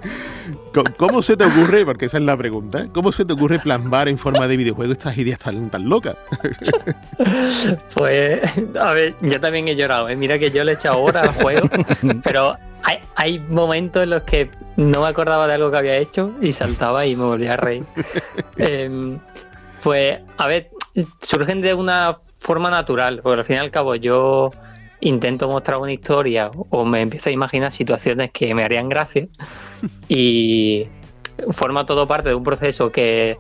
[0.98, 4.18] ¿Cómo se te ocurre, porque esa es la pregunta, cómo se te ocurre plasmar en
[4.18, 6.18] forma de videojuego estas ideas tan, tan locas?
[7.96, 8.42] Pues,
[8.78, 10.18] a ver, yo también he llorado, ¿eh?
[10.18, 11.70] mira que yo le he echado horas al juego,
[12.26, 12.58] pero
[13.16, 17.06] hay, momentos en los que no me acordaba de algo que había hecho y saltaba
[17.06, 17.86] y me volvía a reír.
[18.58, 19.18] Em,
[19.82, 20.70] pues, a ver,
[21.22, 24.52] surgen de una forma natural, porque al fin y al cabo yo
[25.02, 29.28] intento mostrar una historia o me empiezo a imaginar situaciones que me harían gracia
[30.08, 30.88] y
[31.52, 33.38] forma todo parte de un proceso que,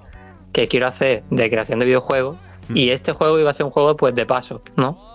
[0.53, 2.37] que quiero hacer de creación de videojuegos
[2.69, 2.77] mm.
[2.77, 5.09] y este juego iba a ser un juego pues de paso, ¿no?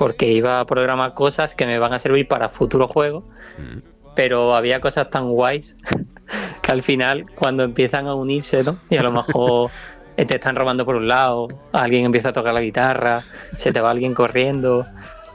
[0.00, 3.22] porque iba a programar cosas que me van a servir para futuros juegos,
[3.58, 3.80] mm.
[4.16, 5.76] pero había cosas tan guays
[6.62, 8.78] que al final cuando empiezan a unirse, ¿no?
[8.88, 9.70] Y a lo mejor
[10.16, 13.20] te están robando por un lado, alguien empieza a tocar la guitarra,
[13.58, 14.86] se te va alguien corriendo,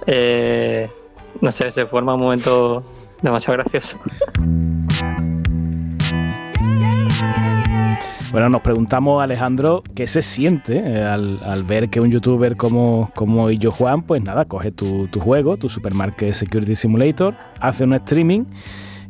[0.07, 0.89] eh,
[1.41, 2.83] no sé, se forma un momento
[3.21, 3.99] demasiado gracioso.
[8.35, 13.49] Bueno, nos preguntamos, Alejandro, qué se siente eh, al, ver que un youtuber como, como
[13.49, 18.43] Juan, pues nada, coge tu, juego, tu Supermarket Security Simulator, hace un streaming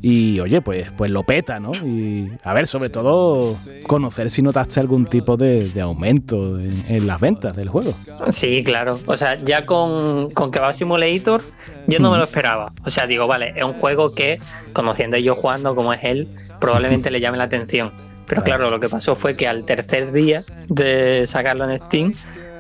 [0.07, 1.71] y oye, pues, pues lo peta, ¿no?
[1.73, 7.55] Y a ver, sobre todo conocer si notaste algún tipo de, aumento en, las ventas
[7.55, 7.95] del juego.
[8.29, 8.99] Sí, claro.
[9.07, 11.41] O sea, ya con, con va Simulator
[11.87, 12.71] yo no me lo esperaba.
[12.85, 14.39] O sea, digo, vale, es un juego que,
[14.73, 16.27] conociendo yo jugando como es él,
[16.61, 17.91] probablemente le llame la atención.
[18.27, 22.13] Pero claro, lo que pasó fue que al tercer día de sacarlo en Steam,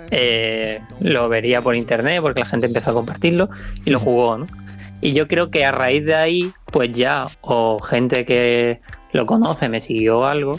[0.09, 3.49] eh, lo vería por internet porque la gente empezó a compartirlo
[3.85, 4.47] y lo jugó, ¿no?
[5.01, 8.79] Y yo creo que a raíz de ahí, pues ya, o gente que
[9.11, 10.57] lo conoce me siguió algo,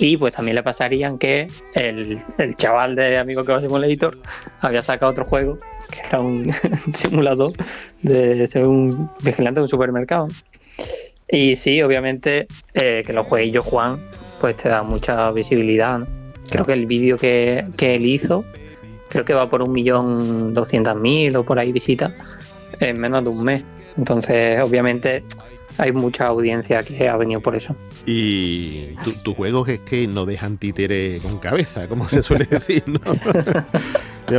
[0.00, 2.18] y pues también le pasarían que el,
[2.56, 4.18] chaval de Amigo que va a Simulator
[4.60, 5.58] había sacado otro juego,
[5.90, 6.50] que era un
[6.94, 7.52] simulador
[8.00, 10.28] de ser un vigilante de un supermercado.
[11.28, 14.02] Y sí, obviamente, eh, que los jueguillos Juan,
[14.40, 16.00] pues te da mucha visibilidad.
[16.48, 18.44] Creo que el vídeo que, que él hizo,
[19.10, 22.12] creo que va por un millón doscientas mil o por ahí visitas
[22.80, 23.64] en menos de un mes.
[23.96, 25.24] Entonces, obviamente,
[25.78, 27.74] hay mucha audiencia que ha venido por eso.
[28.06, 28.88] Y
[29.22, 33.00] tus juegos es que no dejan títere con cabeza, como se suele decir, ¿no?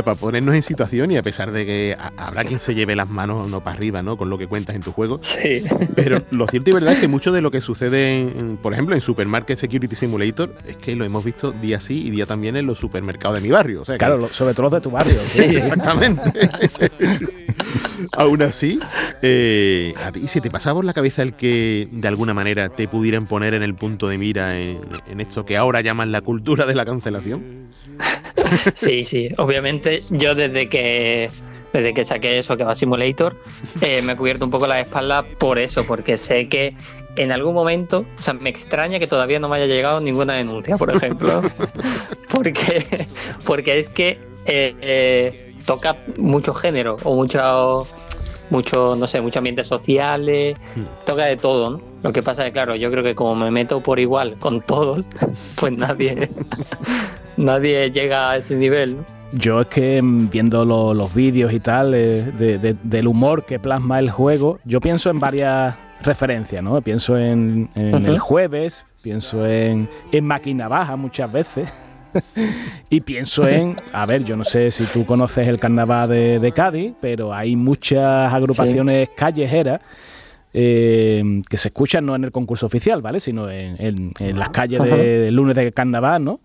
[0.00, 3.46] para ponernos en situación y a pesar de que habrá quien se lleve las manos
[3.50, 4.16] no para arriba, ¿no?
[4.16, 5.18] Con lo que cuentas en tu juego.
[5.20, 5.64] Sí.
[5.94, 9.02] Pero lo cierto y verdad es que mucho de lo que sucede, por ejemplo, en
[9.02, 12.78] Supermarket Security Simulator, es que lo hemos visto día sí y día también en los
[12.78, 13.82] supermercados de mi barrio.
[13.98, 15.14] claro, sobre todo los de tu barrio.
[15.18, 16.32] sí, exactamente.
[18.12, 18.78] Aún así,
[19.22, 23.26] eh, ¿a ti te pasaba por la cabeza el que de alguna manera te pudieran
[23.26, 24.80] poner en el punto de mira en,
[25.18, 27.70] esto que ahora llaman la cultura de la cancelación?
[28.74, 31.30] Sí, sí, obviamente yo desde que
[31.72, 33.36] desde que saqué eso que va Simulator,
[33.80, 36.76] eh, me he cubierto un poco la espalda por eso, porque sé que
[37.16, 40.76] en algún momento, o sea, me extraña que todavía no me haya llegado ninguna denuncia,
[40.76, 41.42] por ejemplo,
[42.28, 43.06] porque,
[43.44, 47.86] porque es que eh, eh toca mucho género o mucho,
[48.50, 50.82] mucho, no sé, muchos ambientes sociales, hmm.
[51.04, 51.80] toca de todo, ¿no?
[52.02, 54.60] Lo que pasa es que, claro, yo creo que como me meto por igual con
[54.60, 55.08] todos,
[55.56, 56.30] pues nadie,
[57.36, 58.96] nadie llega a ese nivel,
[59.32, 64.10] Yo es que mm, viendo los vídeos y tal, eh, del humor que plasma el
[64.10, 66.80] juego, yo pienso en varias referencias, ¿no?
[66.82, 71.68] Pienso en, el jueves, pienso en, en Máquina Baja muchas veces.
[72.90, 76.94] y pienso en, a ver, yo no sé si tú conoces el carnaval de, Cádiz,
[77.00, 79.80] pero hay muchas agrupaciones callejeras
[80.54, 83.20] eh, que se escuchan no en el concurso oficial, ¿vale?
[83.20, 86.40] Sino en, las calles del lunes de carnaval, ¿no?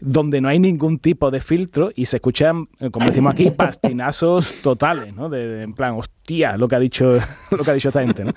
[0.00, 4.62] donde no hay ningún tipo de filtro y se escuchan, eh, como decimos aquí, pastinazos
[4.62, 5.28] totales, ¿no?
[5.28, 7.18] De, en plan, hostia, lo que ha dicho,
[7.50, 8.32] lo que ha dicho esta gente, ¿no?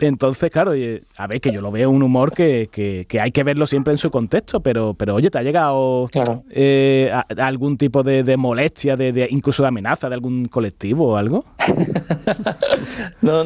[0.00, 0.72] Entonces, claro,
[1.16, 3.98] a ver, que yo lo veo un humor que, que, hay que verlo siempre en
[3.98, 6.10] su contexto, pero, pero oye, ¿te ha llegado
[6.50, 11.44] eh, algún tipo de, molestia, de, incluso de amenaza de algún colectivo o algo?
[13.22, 13.44] no,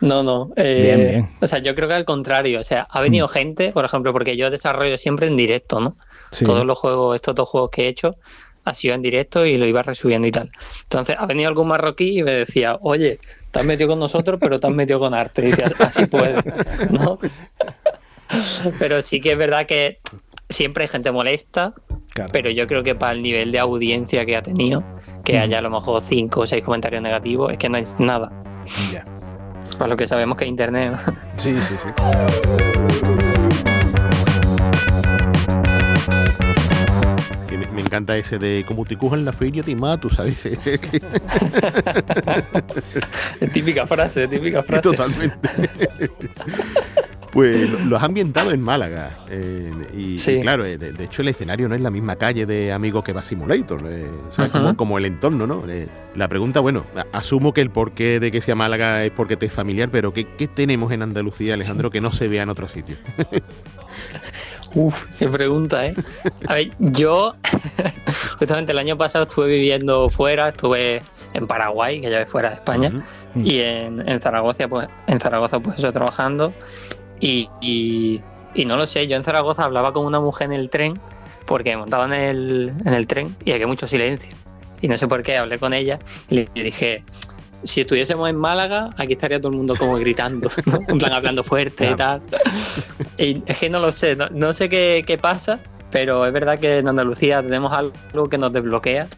[0.00, 0.50] no, no.
[0.56, 1.28] Eh, bien, bien.
[1.40, 3.30] O sea, yo creo que al contrario, o sea, ha venido mm.
[3.30, 5.96] gente, por ejemplo, porque yo desarrollo siempre en directo, ¿no?
[6.44, 8.16] Todos los juegos, estos dos juegos que he hecho,
[8.68, 10.50] ha sido en directo y lo iba resubiendo y tal.
[10.82, 13.18] Entonces, ha venido algún marroquí y me decía, oye,
[13.50, 15.48] te has metido con nosotros, pero te has metido con arte.
[15.48, 16.42] Y decía, así puede,
[16.90, 17.18] ¿no?
[18.78, 20.00] pero sí que es verdad que
[20.48, 21.74] siempre hay gente molesta,
[22.32, 24.82] pero yo creo que para el nivel de audiencia que ha tenido,
[25.24, 28.32] que haya a lo mejor cinco o seis comentarios negativos, es que no hay nada.
[29.78, 30.94] Para lo que sabemos que es internet.
[31.36, 33.27] Sí, sí, sí.
[37.56, 40.42] Me encanta ese de como te cojan la feria te mato, ¿sabes?
[43.52, 44.82] típica frase, típica frase.
[44.82, 45.48] Totalmente.
[47.30, 49.24] Pues lo has ambientado en Málaga.
[49.28, 53.04] Eh, y, claro, eh, de, hecho el escenario no es la misma calle de Amigo
[53.04, 54.06] que va Simulator, eh,
[54.76, 55.62] como, el entorno, ¿no?
[56.14, 59.52] la pregunta, bueno, asumo que el porqué de que sea Málaga es porque te es
[59.52, 62.96] familiar, pero ¿qué, tenemos en Andalucía, Alejandro, que no se vea en otro sitio?
[64.74, 65.94] Uf, qué pregunta, ¿eh?
[66.46, 67.34] A ver, yo
[68.38, 71.02] justamente el año pasado estuve viviendo fuera, estuve
[71.32, 73.04] en Paraguay, que ya es fuera de España,
[73.34, 76.52] y en, Zaragoza, pues, en Zaragoza, pues eso, trabajando.
[77.20, 78.20] Y, y,
[78.66, 81.00] no lo sé, yo en Zaragoza hablaba con una mujer en el tren,
[81.46, 84.36] porque montaba en el, en el tren y había mucho silencio.
[84.80, 87.04] Y no sé por qué, hablé con ella y le dije,
[87.62, 90.50] si estuviésemos en Málaga, aquí estaría todo el mundo como gritando,
[90.88, 92.22] en plan hablando fuerte y tal.
[93.16, 96.88] Y es que no lo sé, no, sé qué, pasa, pero es verdad que en
[96.88, 99.08] Andalucía tenemos algo que nos desbloquea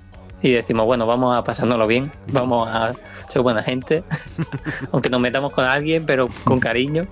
[0.43, 2.95] y decimos, bueno, vamos a pasárnoslo bien, vamos a
[3.29, 4.03] ser buena gente,
[4.93, 7.07] aunque nos metamos con alguien, pero con cariño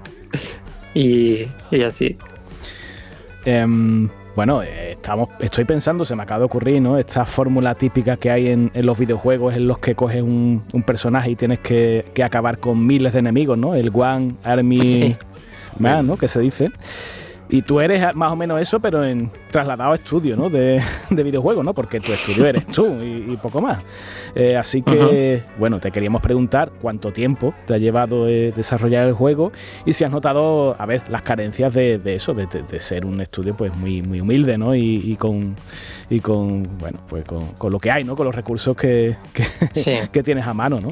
[0.95, 1.47] y,
[1.85, 2.17] así.
[3.45, 4.09] Em,
[4.39, 6.97] bueno, eh, estamos, estoy pensando, se me acaba de ocurrir, ¿no?
[6.97, 11.35] Esta fórmula típica que hay en, los videojuegos en los que coges un, personaje y
[11.35, 13.75] tienes que, que, acabar con miles de enemigos, ¿no?
[13.75, 15.17] El One Army
[15.81, 16.17] Man, ¿no?
[16.17, 16.71] Que se dice.
[17.51, 20.51] Y tú eres más o menos eso, pero en trasladado a estudio, ¿no?
[20.51, 21.73] De, videojuegos, ¿no?
[21.73, 23.83] Porque tu estudio eres tú y, poco más.
[24.35, 29.15] Eh, así que, bueno, te queríamos preguntar cuánto tiempo te ha llevado eh, desarrollar el
[29.15, 29.53] juego
[29.87, 33.75] y si has notado, a ver, las carencias de, eso, de, ser un estudio pues
[33.75, 34.75] muy, muy humilde, ¿no?
[34.75, 35.57] Y, con,
[36.11, 38.17] y con, bueno, pues con, lo que hay, ¿no?
[38.17, 39.17] Con los recursos que,
[40.13, 40.89] que, tienes a mano, ¿no?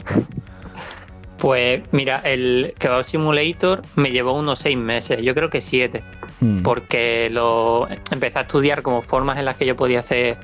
[1.38, 6.02] Pues mira, el Kebab Simulator me llevó unos seis meses, yo creo que siete.
[6.38, 6.62] Hmm.
[6.62, 10.36] porque lo empecé a estudiar como formas en las que yo podía hacer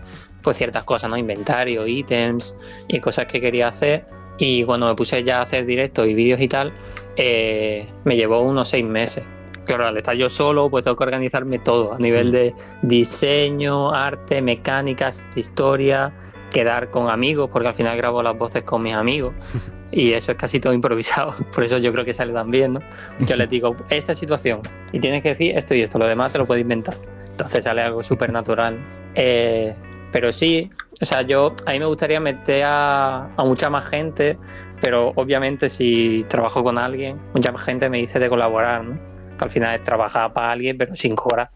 [0.42, 1.18] pues ciertas cosas, ¿no?
[1.18, 2.56] Inventario, ítems
[2.88, 4.06] y cosas que quería hacer.
[4.38, 6.72] Y cuando me puse ya a hacer directos y vídeos y tal,
[7.16, 9.24] eh, me llevó unos seis meses.
[9.66, 12.32] Claro, al estar yo solo, pues tengo que organizarme todo a nivel hmm.
[12.32, 16.10] de diseño, arte, mecánicas, historia,
[16.52, 19.34] quedar con amigos, porque al final grabo las voces con mis amigos.
[19.90, 22.80] y eso es casi todo improvisado, por eso yo creo que sale tan bien, ¿no?
[23.20, 24.60] Yo les digo, esta situación,
[24.92, 26.96] y tienes que decir esto y esto, lo demás te lo puedes inventar.
[27.30, 28.78] Entonces sale algo súper natural.
[29.14, 29.74] Eh,
[30.12, 34.38] pero sí, o sea, yo, a mí me gustaría meter a, mucha más gente,
[34.80, 39.00] pero obviamente si trabajo con alguien, mucha más gente me dice de colaborar, ¿no?
[39.36, 41.50] Que al final es trabajar para alguien, pero sin cobrar.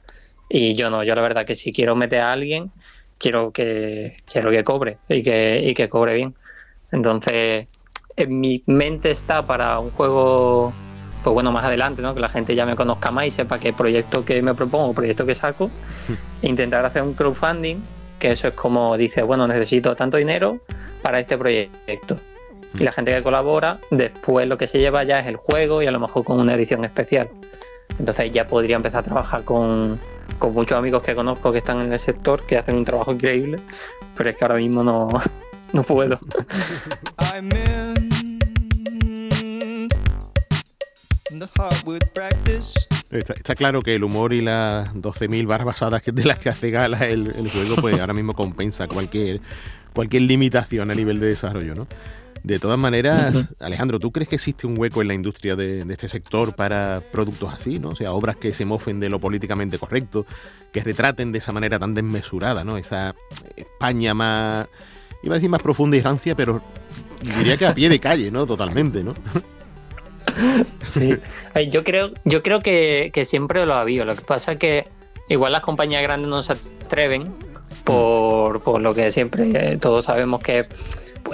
[0.48, 2.72] Y yo no, yo la verdad que si quiero meter a alguien,
[3.18, 6.34] quiero que, quiero que cobre y que, y que cobre bien.
[6.92, 7.66] Entonces,
[8.16, 10.72] en mi mente está para un juego,
[11.22, 12.14] pues bueno, más adelante, ¿no?
[12.14, 15.26] Que la gente ya me conozca más y sepa qué proyecto que me propongo, proyecto
[15.26, 15.70] que saco,
[16.42, 17.76] e intentar hacer un crowdfunding,
[18.18, 20.60] que eso es como dice, bueno, necesito tanto dinero
[21.02, 22.18] para este proyecto.
[22.78, 25.86] Y la gente que colabora, después lo que se lleva ya es el juego y
[25.86, 27.30] a lo mejor con una edición especial.
[27.98, 29.98] Entonces ya podría empezar a trabajar con,
[30.38, 33.58] con muchos amigos que conozco que están en el sector, que hacen un trabajo increíble,
[34.16, 35.08] pero es que ahora mismo no,
[35.72, 36.18] no puedo.
[43.10, 47.48] Está, claro que el humor y las 12.000 barbasadas de las que hace gala el,
[47.50, 49.40] juego, pues ahora mismo compensa cualquier,
[49.92, 51.86] cualquier limitación a nivel de desarrollo, ¿no?
[52.46, 56.06] De todas maneras, Alejandro, ¿tú crees que existe un hueco en la industria de, este
[56.06, 57.88] sector para productos así, ¿no?
[57.88, 60.26] O sea, obras que se mofen de lo políticamente correcto,
[60.72, 62.78] que retraten de esa manera tan desmesurada, ¿no?
[62.78, 63.16] Esa
[63.56, 64.68] España más,
[65.24, 66.62] iba a decir más profunda y rancia, pero
[67.36, 68.46] diría que a pie de calle, ¿no?
[68.46, 69.14] Totalmente, ¿no?
[70.86, 71.16] Sí,
[71.68, 74.04] yo creo, yo creo que, siempre lo ha habido.
[74.04, 74.84] Lo que pasa es que
[75.28, 77.28] igual las compañías grandes no se atreven
[77.82, 80.66] por, por lo que siempre todos sabemos que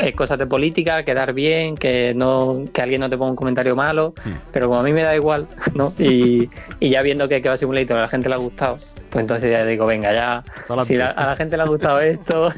[0.01, 3.77] es cosas de política, quedar bien, que no que alguien no te ponga un comentario
[3.77, 4.15] malo,
[4.53, 5.93] pero como a mí me da igual, ¿no?
[5.99, 8.79] Y, ya viendo que, va Simulator a la gente le ha gustado,
[9.11, 10.45] pues entonces ya digo, venga, ya,
[10.85, 12.53] si a la gente le ha gustado esto,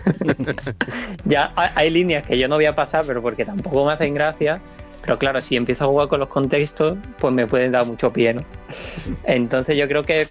[1.24, 4.61] ya hay líneas que yo no voy a pasar, pero porque tampoco me hacen gracia,
[5.03, 8.35] pero claro, si empiezo a jugar con los contextos, pues me pueden dar mucho pie,
[8.35, 8.45] ¿no?
[9.24, 10.28] Entonces yo creo que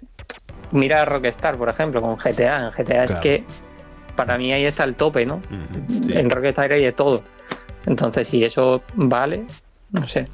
[0.72, 2.66] mira a Rockstar, por ejemplo, con GTA.
[2.66, 3.44] En GTA es que
[4.16, 5.40] para mí ahí está el tope, ¿no?
[6.10, 7.22] En Rockstar hay de todo.
[7.86, 9.44] Entonces, si eso vale,
[9.92, 10.26] no sé.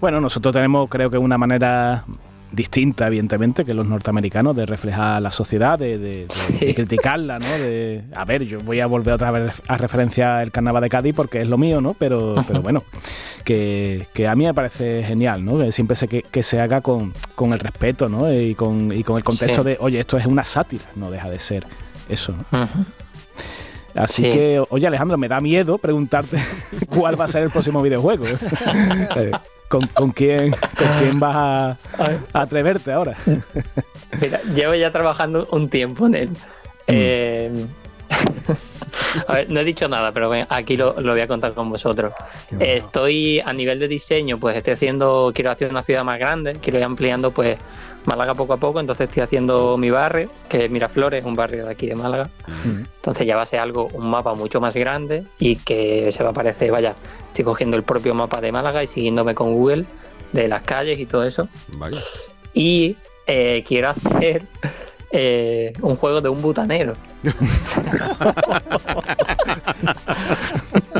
[0.00, 2.04] Bueno, nosotros tenemos, creo que una manera
[2.52, 6.26] distinta, evidentemente, que los norteamericanos de reflejar la sociedad, de,
[6.74, 7.46] criticarla, ¿no?
[7.46, 11.14] De, a ver, yo voy a volver otra vez a referenciar el carnaval de Cádiz
[11.14, 11.94] porque es lo mío, ¿no?
[11.94, 12.82] Pero, pero bueno,
[13.44, 15.70] que, a mí me parece genial, ¿no?
[15.70, 18.32] Siempre sé que, se haga con, el respeto, ¿no?
[18.32, 21.38] Y con, y con el contexto de, oye, esto es una sátira, no deja de
[21.38, 21.66] ser
[22.10, 22.68] eso, ¿no?
[23.94, 26.38] Así que, oye Alejandro, me da miedo preguntarte
[26.88, 28.26] cuál va a ser el próximo videojuego.
[29.16, 29.32] Eh,
[29.68, 30.52] ¿Con, quién,
[30.98, 31.76] quién vas a,
[32.32, 33.16] atreverte ahora?
[34.20, 36.28] Mira, llevo ya trabajando un tiempo en él.
[36.28, 36.34] Mm.
[36.88, 37.66] Eh,
[39.28, 42.12] a ver, no he dicho nada, pero aquí lo, voy a contar con vosotros.
[42.58, 46.78] Estoy a nivel de diseño, pues estoy haciendo, quiero hacer una ciudad más grande, quiero
[46.78, 47.56] ir ampliando pues
[48.06, 51.72] Málaga poco a poco, entonces estoy haciendo mi barrio, que es Miraflores, un barrio de
[51.72, 52.30] aquí de Málaga.
[52.96, 56.30] Entonces ya va a ser algo, un mapa mucho más grande y que se va
[56.30, 56.96] a parecer, vaya,
[57.28, 59.84] estoy cogiendo el propio mapa de Málaga y siguiéndome con Google
[60.32, 61.48] de las calles y todo eso.
[62.54, 62.96] Y
[63.26, 64.42] eh, quiero hacer
[65.12, 66.94] eh, un juego de un butanero.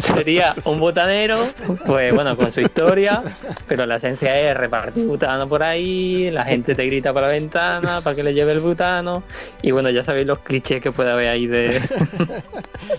[0.01, 1.39] Sería un butanero,
[1.87, 3.23] pues bueno, con su historia,
[3.69, 8.01] pero la esencia es repartir butano por ahí, la gente te grita por la ventana
[8.01, 9.23] para que le lleve el butano,
[9.63, 11.83] y bueno, ya sabéis los clichés que puede haber ahí de.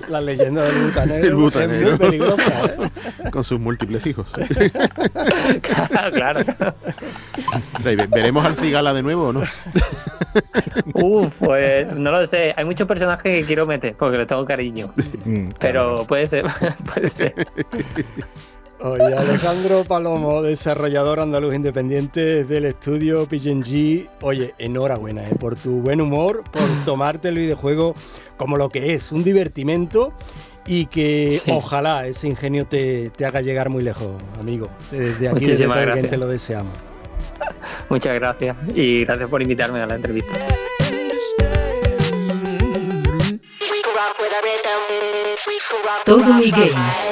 [0.10, 1.28] la leyenda del butanero.
[1.28, 1.90] El butanero.
[1.90, 2.90] muy peligrosa, ¿eh?
[3.32, 4.28] Con sus múltiples hijos.
[5.62, 6.76] claro, claro.
[7.84, 9.42] ¿Veremos al cigala de nuevo o no?
[10.94, 12.54] Uf, pues no lo sé.
[12.56, 14.94] Hay muchos personajes que quiero meter porque les tengo cariño.
[15.26, 16.46] Mm, Pero puede ser,
[16.94, 17.34] puede ser.
[18.84, 24.10] Oye, Alejandro Palomo, desarrollador andaluz independiente del estudio PNG.
[24.22, 27.94] Oye, enhorabuena eh, por tu buen humor, por tomarte el videojuego
[28.38, 30.10] como lo que es, un divertimento
[30.66, 34.10] y que ojalá ese ingenio te, haga llegar muy lejos,
[34.40, 34.70] amigo.
[34.90, 36.91] Desde aquí, desde todo te lo deseamos.
[37.90, 40.34] Muchas gracias y gracias por invitarme a la entrevista.
[46.06, 47.08] Todo y games.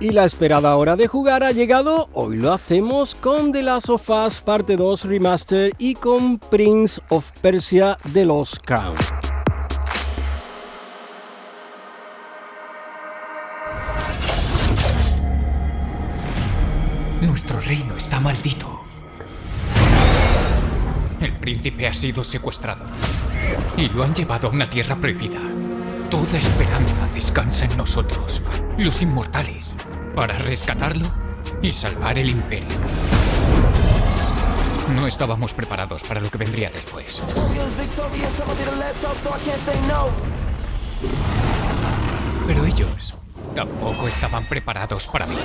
[0.00, 2.08] Y la esperada hora de jugar ha llegado.
[2.14, 7.30] Hoy lo hacemos con The Last of Us Parte 2 Remaster y con Prince of
[7.42, 8.96] Persia The Lost Crown.
[17.20, 18.80] Nuestro reino está maldito.
[21.20, 22.84] El príncipe ha sido secuestrado
[23.76, 25.38] y lo han llevado a una tierra prohibida.
[26.08, 28.42] Toda esperanza descansa en nosotros,
[28.78, 29.76] los inmortales
[30.16, 31.12] para rescatarlo
[31.60, 32.78] y salvar el imperio.
[34.94, 37.20] No estábamos preparados para lo que vendría después.
[42.46, 43.14] Pero ellos
[43.54, 45.36] tampoco estaban preparados para mí.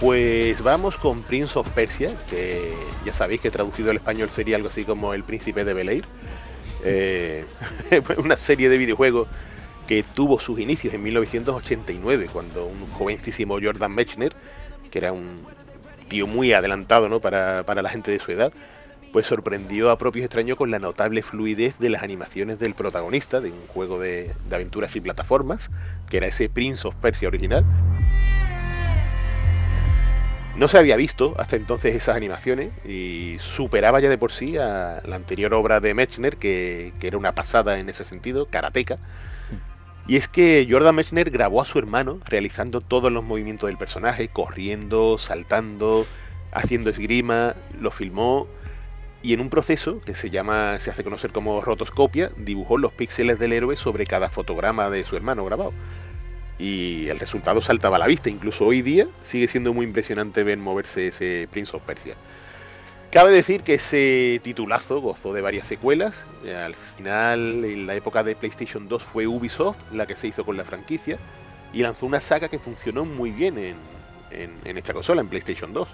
[0.00, 2.74] Pues vamos con Prince of Persia, que
[3.04, 6.04] ya sabéis que traducido al español sería algo así como El Príncipe de Bel
[6.84, 7.44] eh,
[8.18, 9.26] una serie de videojuegos
[9.86, 14.34] que tuvo sus inicios en 1989, cuando un jovencísimo Jordan Mechner,
[14.90, 15.46] que era un
[16.08, 17.20] tío muy adelantado ¿no?
[17.20, 18.52] para, la gente de su edad,
[19.12, 23.50] pues sorprendió a propios extraños con la notable fluidez de las animaciones del protagonista de
[23.50, 25.70] un juego de, de aventuras y plataformas,
[26.10, 27.64] que era ese Prince of Persia original.
[30.56, 35.02] No se había visto hasta entonces esas animaciones y superaba ya de por sí a
[35.04, 38.98] la anterior obra de Mechner, que, que era una pasada en ese sentido, Karateka,
[40.06, 44.28] y es que Jordan Mechner grabó a su hermano realizando todos los movimientos del personaje,
[44.28, 46.06] corriendo, saltando,
[46.52, 48.46] haciendo esgrima, lo filmó
[49.22, 53.40] y en un proceso que se llama, se hace conocer como rotoscopia, dibujó los píxeles
[53.40, 55.72] del héroe sobre cada fotograma de su hermano grabado.
[56.58, 60.58] Y el resultado saltaba a la vista, incluso hoy día sigue siendo muy impresionante ver
[60.58, 62.14] moverse ese Prince of Persia.
[63.10, 66.24] Cabe decir que ese titulazo gozó de varias secuelas.
[66.44, 70.56] Al final, en la época de PlayStation 2 fue Ubisoft la que se hizo con
[70.56, 71.18] la franquicia
[71.72, 75.88] y lanzó una saga que funcionó muy bien en, esta consola, en PlayStation 2.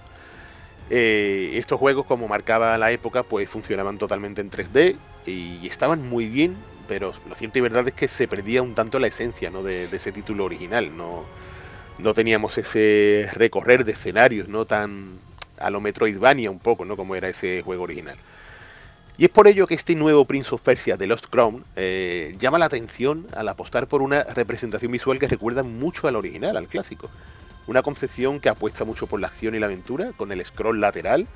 [0.91, 4.97] Eh, estos juegos, como marcaba la época, pues funcionaban totalmente en 3D
[5.27, 6.57] y estaban muy bien,
[6.93, 10.13] pero lo cierto y verdad es que se perdía un tanto la esencia de, ese
[10.13, 10.95] título original.
[10.95, 11.25] No,
[11.97, 15.19] no teníamos ese recorrer de escenarios no tan
[15.57, 16.95] a lo Metroidvania un poco, ¿no?
[16.95, 18.19] Como era ese juego original.
[19.17, 22.59] Y es por ello que este nuevo Prince of Persia de Lost Crown eh, llama
[22.59, 27.09] la atención al apostar por una representación visual que recuerda mucho al original, al clásico.
[27.69, 31.27] Una concepción que apuesta mucho por la acción y la aventura, con el scroll lateral,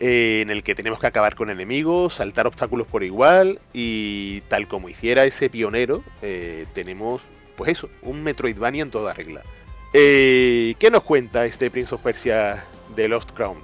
[0.00, 4.66] eh, en el que tenemos que acabar con enemigos, saltar obstáculos por igual, y tal
[4.66, 7.22] como hiciera ese pionero, eh, tenemos,
[7.56, 9.42] pues eso, un Metroidvania en toda regla.
[9.92, 12.64] ¿Qué nos cuenta este Prince of Persia
[12.96, 13.58] de Lost Crown?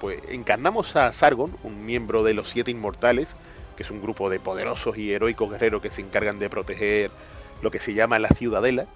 [0.00, 3.28] Pues encarnamos a Sargon, un miembro de los Siete Inmortales,
[3.76, 7.10] que es un grupo de poderosos y heroicos guerreros que se encargan de proteger
[7.62, 8.86] lo que se llama la ciudadela.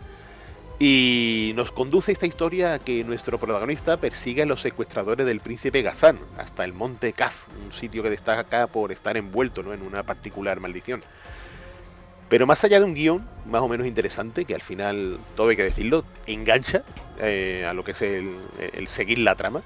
[0.78, 5.80] Y nos conduce esta historia a que nuestro protagonista persigue a los secuestradores del príncipe
[5.80, 9.72] Gazán hasta el monte Kaf, un sitio que destaca por estar envuelto ¿no?
[9.72, 11.02] en una particular maldición.
[12.28, 15.56] Pero más allá de un guion más o menos interesante, que al final, todo hay
[15.56, 16.82] que decirlo, engancha
[17.20, 19.62] eh, a lo que es el, seguir la trama,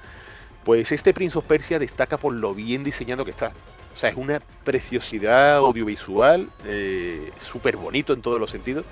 [0.63, 3.51] pues este Prince of Persia destaca por lo bien diseñado que está.
[3.93, 8.85] O sea, es una preciosidad audiovisual, eh, súper bonito en todos los sentidos.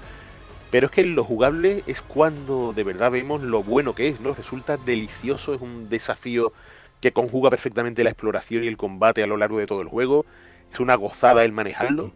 [0.71, 4.33] Pero es que lo jugable es cuando de verdad vemos lo bueno que es, ¿no?
[4.33, 6.53] Resulta delicioso, es un desafío
[7.01, 10.25] que conjuga perfectamente la exploración y el combate a lo largo de todo el juego.
[10.71, 12.13] Es una gozada el manejarlo.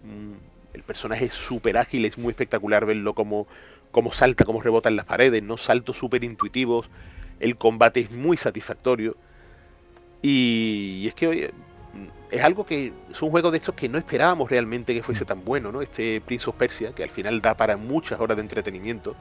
[0.73, 3.47] El personaje es súper ágil, es muy espectacular verlo como,
[3.91, 5.57] como salta, como rebota en las paredes, ¿no?
[5.57, 6.89] Saltos súper intuitivos.
[7.39, 9.15] El combate es muy satisfactorio.
[10.21, 11.51] Y, es que
[12.33, 15.45] es algo que es un juego de estos que no esperábamos realmente que fuese tan
[15.45, 15.83] bueno, ¿no?
[15.83, 19.15] Este Prince of Persia, que al final da para muchas horas de entretenimiento.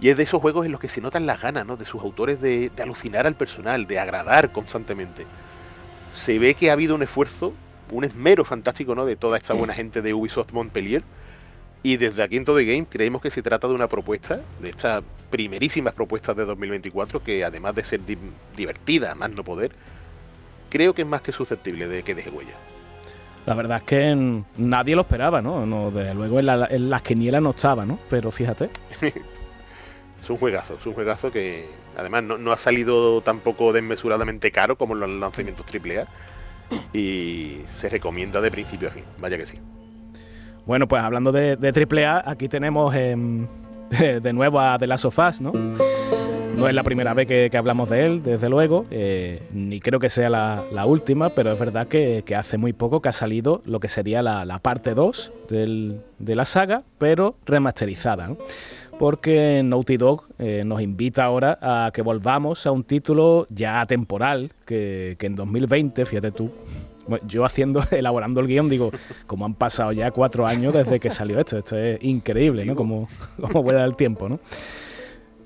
[0.00, 1.76] Y es de esos juegos en los que se notan las ganas, ¿no?
[1.76, 5.26] De sus autores de, alucinar al personal, de agradar constantemente.
[6.12, 7.52] Se ve que ha habido un esfuerzo
[7.90, 9.04] un esmero fantástico, ¿no?
[9.04, 11.02] De toda esta buena gente de Ubisoft Montpellier.
[11.82, 15.02] Y desde aquí en Todo Game creemos que se trata de una propuesta, de estas
[15.30, 18.00] primerísimas propuestas de 2024, que además de ser
[18.56, 19.72] divertida, más no poder,
[20.70, 22.54] creo que es más que susceptible de que deje huella.
[23.46, 25.66] La verdad es que nadie lo esperaba, ¿no?
[25.66, 27.98] no desde luego en, la, en las quinielas no estaba, ¿no?
[28.08, 28.70] Pero fíjate.
[29.00, 31.66] es un juegazo, es un juegazo que
[31.96, 36.06] además no, ha salido tampoco desmesuradamente caro como los lanzamientos AAA
[36.92, 39.58] y se recomienda de principio a fin, vaya que sí.
[40.66, 43.48] Bueno, pues hablando de, de AAA, aquí tenemos em,
[43.90, 45.52] de nuevo a The Last of Us, ¿no?
[46.56, 50.10] No es la primera vez que, hablamos de él, desde luego, eh, ni creo que
[50.10, 53.88] sea la, última, pero es verdad que, hace muy poco que ha salido lo que
[53.88, 58.36] sería la, parte 2 de la saga, pero remasterizada.
[58.98, 64.52] Porque Naughty Dog eh, nos invita ahora a que volvamos a un título ya temporal,
[64.66, 66.50] que, en 2020, fíjate tú,
[67.26, 68.90] yo haciendo, elaborando el guion, digo,
[69.26, 72.76] como han pasado ya cuatro años desde que salió esto, esto es increíble, ¿no?
[72.76, 73.08] Como,
[73.40, 74.38] como vuela el tiempo, ¿no?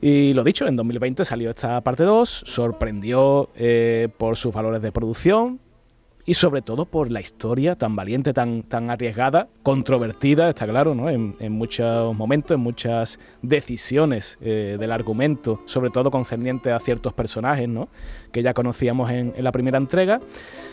[0.06, 4.92] Y lo dicho, en 2020 salió esta parte 2, sorprendió eh, por sus valores de
[4.92, 5.60] producción
[6.26, 11.08] y sobre todo por la historia tan valiente, tan, tan arriesgada, controvertida, está claro, ¿no?
[11.08, 17.66] en, muchos momentos, en muchas decisiones eh, del argumento, sobre todo concerniente a ciertos personajes
[17.66, 17.88] ¿no?
[18.30, 20.20] que ya conocíamos en, la primera entrega.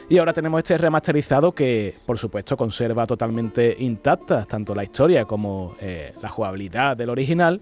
[0.10, 5.76] Y ahora tenemos este remasterizado que, por supuesto, conserva totalmente intacta tanto la historia como
[5.80, 7.62] eh, la jugabilidad del original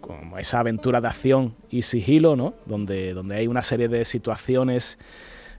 [0.00, 2.54] como esa aventura de acción y sigilo, ¿no?
[2.66, 4.98] Donde, donde hay una serie de situaciones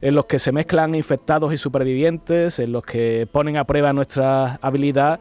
[0.01, 4.55] en los que se mezclan infectados y supervivientes, en los que ponen a prueba nuestra
[4.61, 5.19] habilidad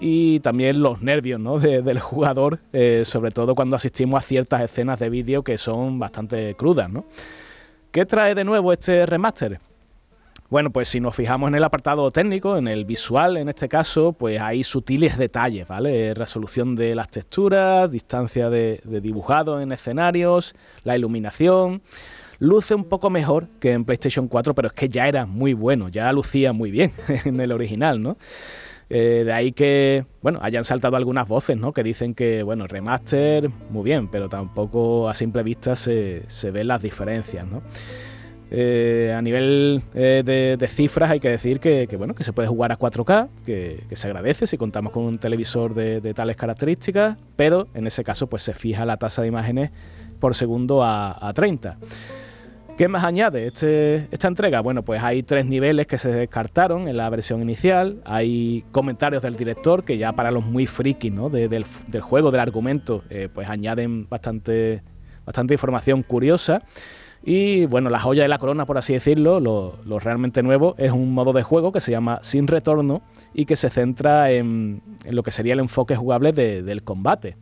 [0.00, 1.58] y también los nervios ¿no?
[1.58, 6.54] del jugador, eh, sobre todo cuando asistimos a ciertas escenas de vídeo que son bastante
[6.54, 6.90] crudas.
[6.90, 7.04] ¿no?
[7.90, 9.60] ¿Qué trae de nuevo este remaster?
[10.50, 14.14] Bueno, pues si nos fijamos en el apartado técnico, en el visual en este caso,
[14.14, 16.14] pues hay sutiles detalles, ¿vale?
[16.14, 21.82] Resolución de las texturas, distancia de, dibujado en escenarios, la iluminación.
[22.38, 25.90] Luce un poco mejor que en PlayStation 4, pero es que ya era muy bueno,
[25.90, 26.92] ya lucía muy bien
[27.26, 28.16] en el original, ¿no?
[28.88, 31.74] Eh, de ahí que, bueno, hayan saltado algunas voces, ¿no?
[31.74, 36.68] Que dicen que, bueno, remaster, muy bien, pero tampoco a simple vista se, se ven
[36.68, 37.60] las diferencias, ¿no?
[38.50, 40.22] Eh, a nivel eh,
[40.58, 44.06] de, cifras hay que decir que, bueno, que se puede jugar a 4K, que, se
[44.06, 48.54] agradece si contamos con un televisor de, tales características, pero en ese caso pues se
[48.54, 49.70] fija la tasa de imágenes
[50.18, 51.76] por segundo a, 30.
[52.78, 54.60] ¿Qué más añade este, esta entrega?
[54.60, 58.00] Bueno, pues hay tres niveles que se descartaron en la versión inicial.
[58.04, 61.28] Hay comentarios del director que ya para los muy frikis ¿no?
[61.28, 61.64] del,
[62.00, 64.82] juego, del argumento, eh, pues añaden bastante,
[65.26, 66.62] bastante información curiosa.
[67.22, 71.12] Y bueno, la joya de la corona, por así decirlo, lo, realmente nuevo, es un
[71.12, 73.02] modo de juego que se llama Sin Retorno
[73.34, 77.36] y que se centra en, lo que sería el enfoque jugable del combate.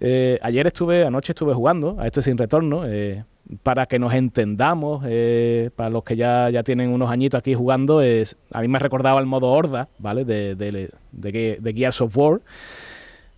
[0.00, 2.84] Eh, ayer estuve, anoche estuve jugando a este Sin Retorno.
[2.86, 3.24] Eh,
[3.62, 8.00] para que nos entendamos, eh, para los que ya, ya tienen unos añitos aquí jugando,
[8.00, 10.24] a mí me recordaba el modo Horda, ¿vale?
[10.24, 12.40] De, de, de, de Gears of War.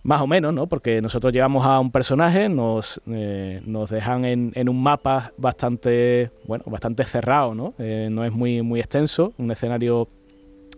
[0.03, 0.67] Más o menos, ¿no?
[0.67, 6.31] Porque nosotros llevamos a un personaje, nos, eh, nos dejan en, en, un mapa bastante,
[6.47, 7.73] bueno, bastante cerrado, ¿no?
[7.79, 10.07] Eh, no es muy, muy extenso, un escenario,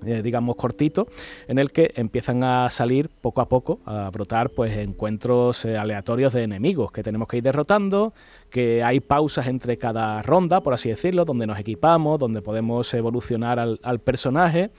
[0.07, 1.07] eh, digamos, cortito,
[1.47, 6.41] en el que empiezan a salir poco a poco, a brotar, pues, encuentros aleatorios de
[6.41, 8.15] enemigos que tenemos que ir derrotando,
[8.49, 13.59] que hay pausas entre cada ronda, por así decirlo, donde nos equipamos, donde podemos evolucionar
[13.59, 14.72] al, al personaje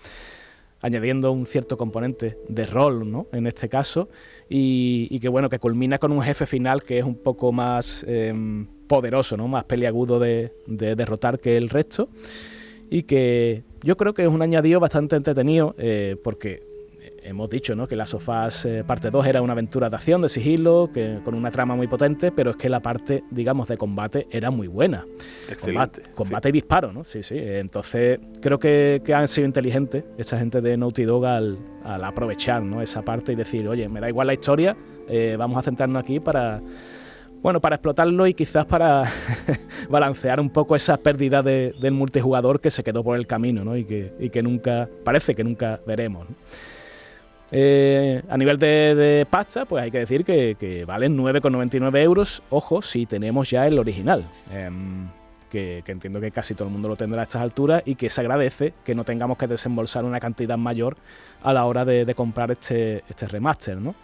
[0.83, 3.29] añadiendo un cierto componente de rol, ¿no?
[3.33, 4.09] En este caso,
[4.49, 8.67] y, que bueno, que culmina con un jefe final que es un poco más em,
[8.89, 9.49] poderoso, ¿no?
[9.49, 12.09] Más peliagudo de, de, derrotar que el resto,
[12.91, 16.72] y que yo creo que es un añadido bastante entretenido, eh, porque
[17.25, 17.87] hemos dicho ¿no?
[17.87, 21.35] que la Sofás eh, parte 2 era una aventura de acción, de sigilo, que, con
[21.35, 25.07] una trama muy potente, pero es que la parte, digamos, de combate era muy buena.
[25.49, 26.03] Excelente.
[26.15, 27.05] Combate, y disparo, ¿no?
[27.05, 27.37] Sí, sí.
[27.39, 32.81] Entonces, creo que, han sido inteligentes esa gente de Naughty Dog al, aprovechar ¿no?
[32.81, 34.77] esa parte y decir, oye, me da igual la historia,
[35.09, 36.63] eh, vamos a centrarnos aquí para
[37.43, 39.03] bueno, para explotarlo y quizás para
[39.91, 43.77] balancear un poco esa pérdida del multijugador que se quedó por el camino ¿no?
[43.77, 46.29] y, que, y que nunca, parece que nunca veremos.
[46.31, 46.37] ¿no?
[47.55, 52.81] Eh, a nivel de, de, pasta, pues hay que decir que, valen 9,99 euros, ojo,
[52.81, 54.25] si tenemos ya el original.
[54.51, 55.07] Em,
[55.51, 58.23] que, entiendo que casi todo el mundo lo tendrá a estas alturas y que se
[58.23, 60.97] agradece que no tengamos que desembolsar una cantidad mayor
[61.43, 63.95] a la hora de, comprar este, este remaster, ¿no?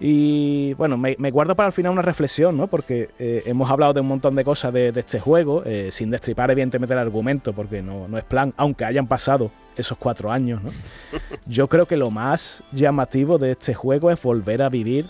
[0.00, 2.66] Y bueno, me, guardo para el final una reflexión, ¿no?
[2.66, 6.50] Porque eh, hemos hablado de un montón de cosas de, este juego, eh, sin destripar
[6.50, 10.70] evidentemente el argumento, porque no, no, es plan, aunque hayan pasado esos cuatro años, ¿no?
[11.46, 15.06] Yo creo que lo más llamativo de este juego es volver a vivir,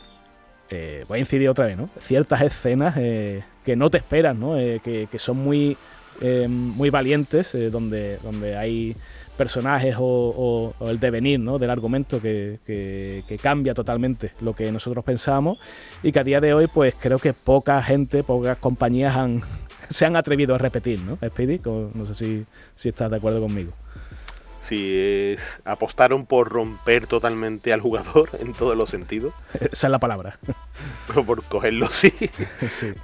[0.68, 1.88] eh, voy a incidir otra vez, ¿no?
[1.98, 4.54] Ciertas escenas que no te esperas, ¿no?
[4.54, 5.78] Que, que, son muy,
[6.48, 8.96] muy valientes, donde, donde hay
[9.36, 11.58] personajes o, el devenir ¿no?
[11.58, 15.58] del argumento que, cambia totalmente lo que nosotros pensábamos
[16.02, 19.42] y que a día de hoy pues creo que poca gente, pocas compañías han,
[19.88, 21.18] se han atrevido a repetir, ¿no?
[21.28, 23.72] Speedy, no sé si, si estás de acuerdo conmigo.
[24.66, 25.36] Sí,
[25.66, 29.34] apostaron por romper totalmente al jugador en todos los sentidos.
[29.60, 30.38] Esa es la palabra.
[31.26, 32.12] por cogerlo, sí,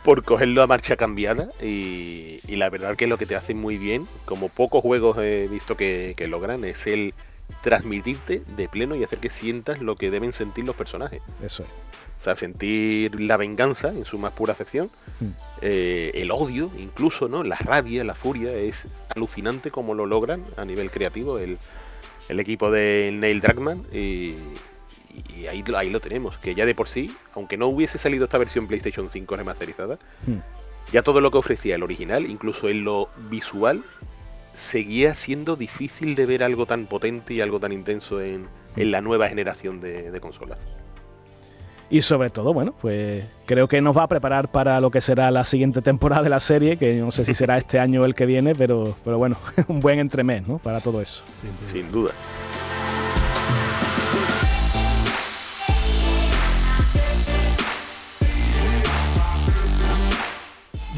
[0.03, 1.49] Por cogerlo a marcha cambiada.
[1.63, 5.77] Y, la verdad que lo que te hace muy bien, como pocos juegos he visto
[5.77, 7.15] que, que logran, es el
[7.63, 11.21] transmitirte de pleno y hacer que sientas lo que deben sentir los personajes.
[11.43, 11.69] Eso es.
[12.19, 14.91] O sea, sentir la venganza en su más pura acepción,
[15.21, 15.27] mm.
[15.63, 17.43] eh, el odio incluso, ¿no?
[17.43, 18.85] La rabia, la furia, es
[19.15, 21.59] alucinante como lo logran a nivel creativo el,
[22.29, 24.35] equipo de Neil Druckmann y,
[25.49, 28.69] ahí, ahí, lo tenemos, que ya de por sí, aunque no hubiese salido esta versión
[28.69, 30.93] PlayStation 5 remasterizada, mm.
[30.93, 33.83] ya todo lo que ofrecía el original, incluso en lo visual,
[34.55, 39.29] seguía siendo difícil de ver algo tan potente y algo tan intenso en, la nueva
[39.29, 40.59] generación de, consolas.
[41.91, 45.31] Y sobre todo, bueno, pues creo que nos va a preparar para lo que será
[45.33, 48.15] la siguiente temporada de la serie, que no sé si será este año o el
[48.15, 49.37] que viene, pero, pero bueno,
[49.69, 50.59] un buen entremés, ¿no?
[50.59, 51.25] Para todo eso.
[51.65, 52.13] Sin duda.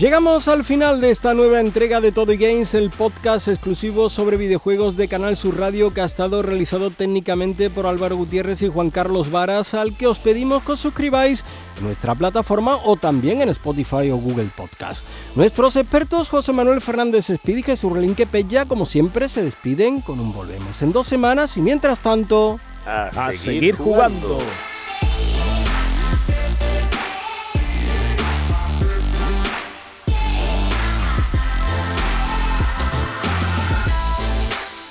[0.03, 4.97] Llegamos al final de esta nueva entrega de Todo Games, el podcast exclusivo sobre videojuegos
[4.97, 9.31] de Canal Sur Radio que ha estado realizado técnicamente por Álvaro Gutiérrez y Juan Carlos
[9.31, 11.45] Varas, al que os pedimos que os suscribáis
[11.79, 15.05] en nuestra plataforma o también en Spotify o Google Podcast.
[15.37, 20.19] Nuestros expertos José Manuel Fernández Speed y Jesús Relinque Pella, como siempre, se despiden con
[20.19, 22.59] un volvemos en dos semanas y mientras tanto...
[22.85, 24.41] A, seguir, jugando.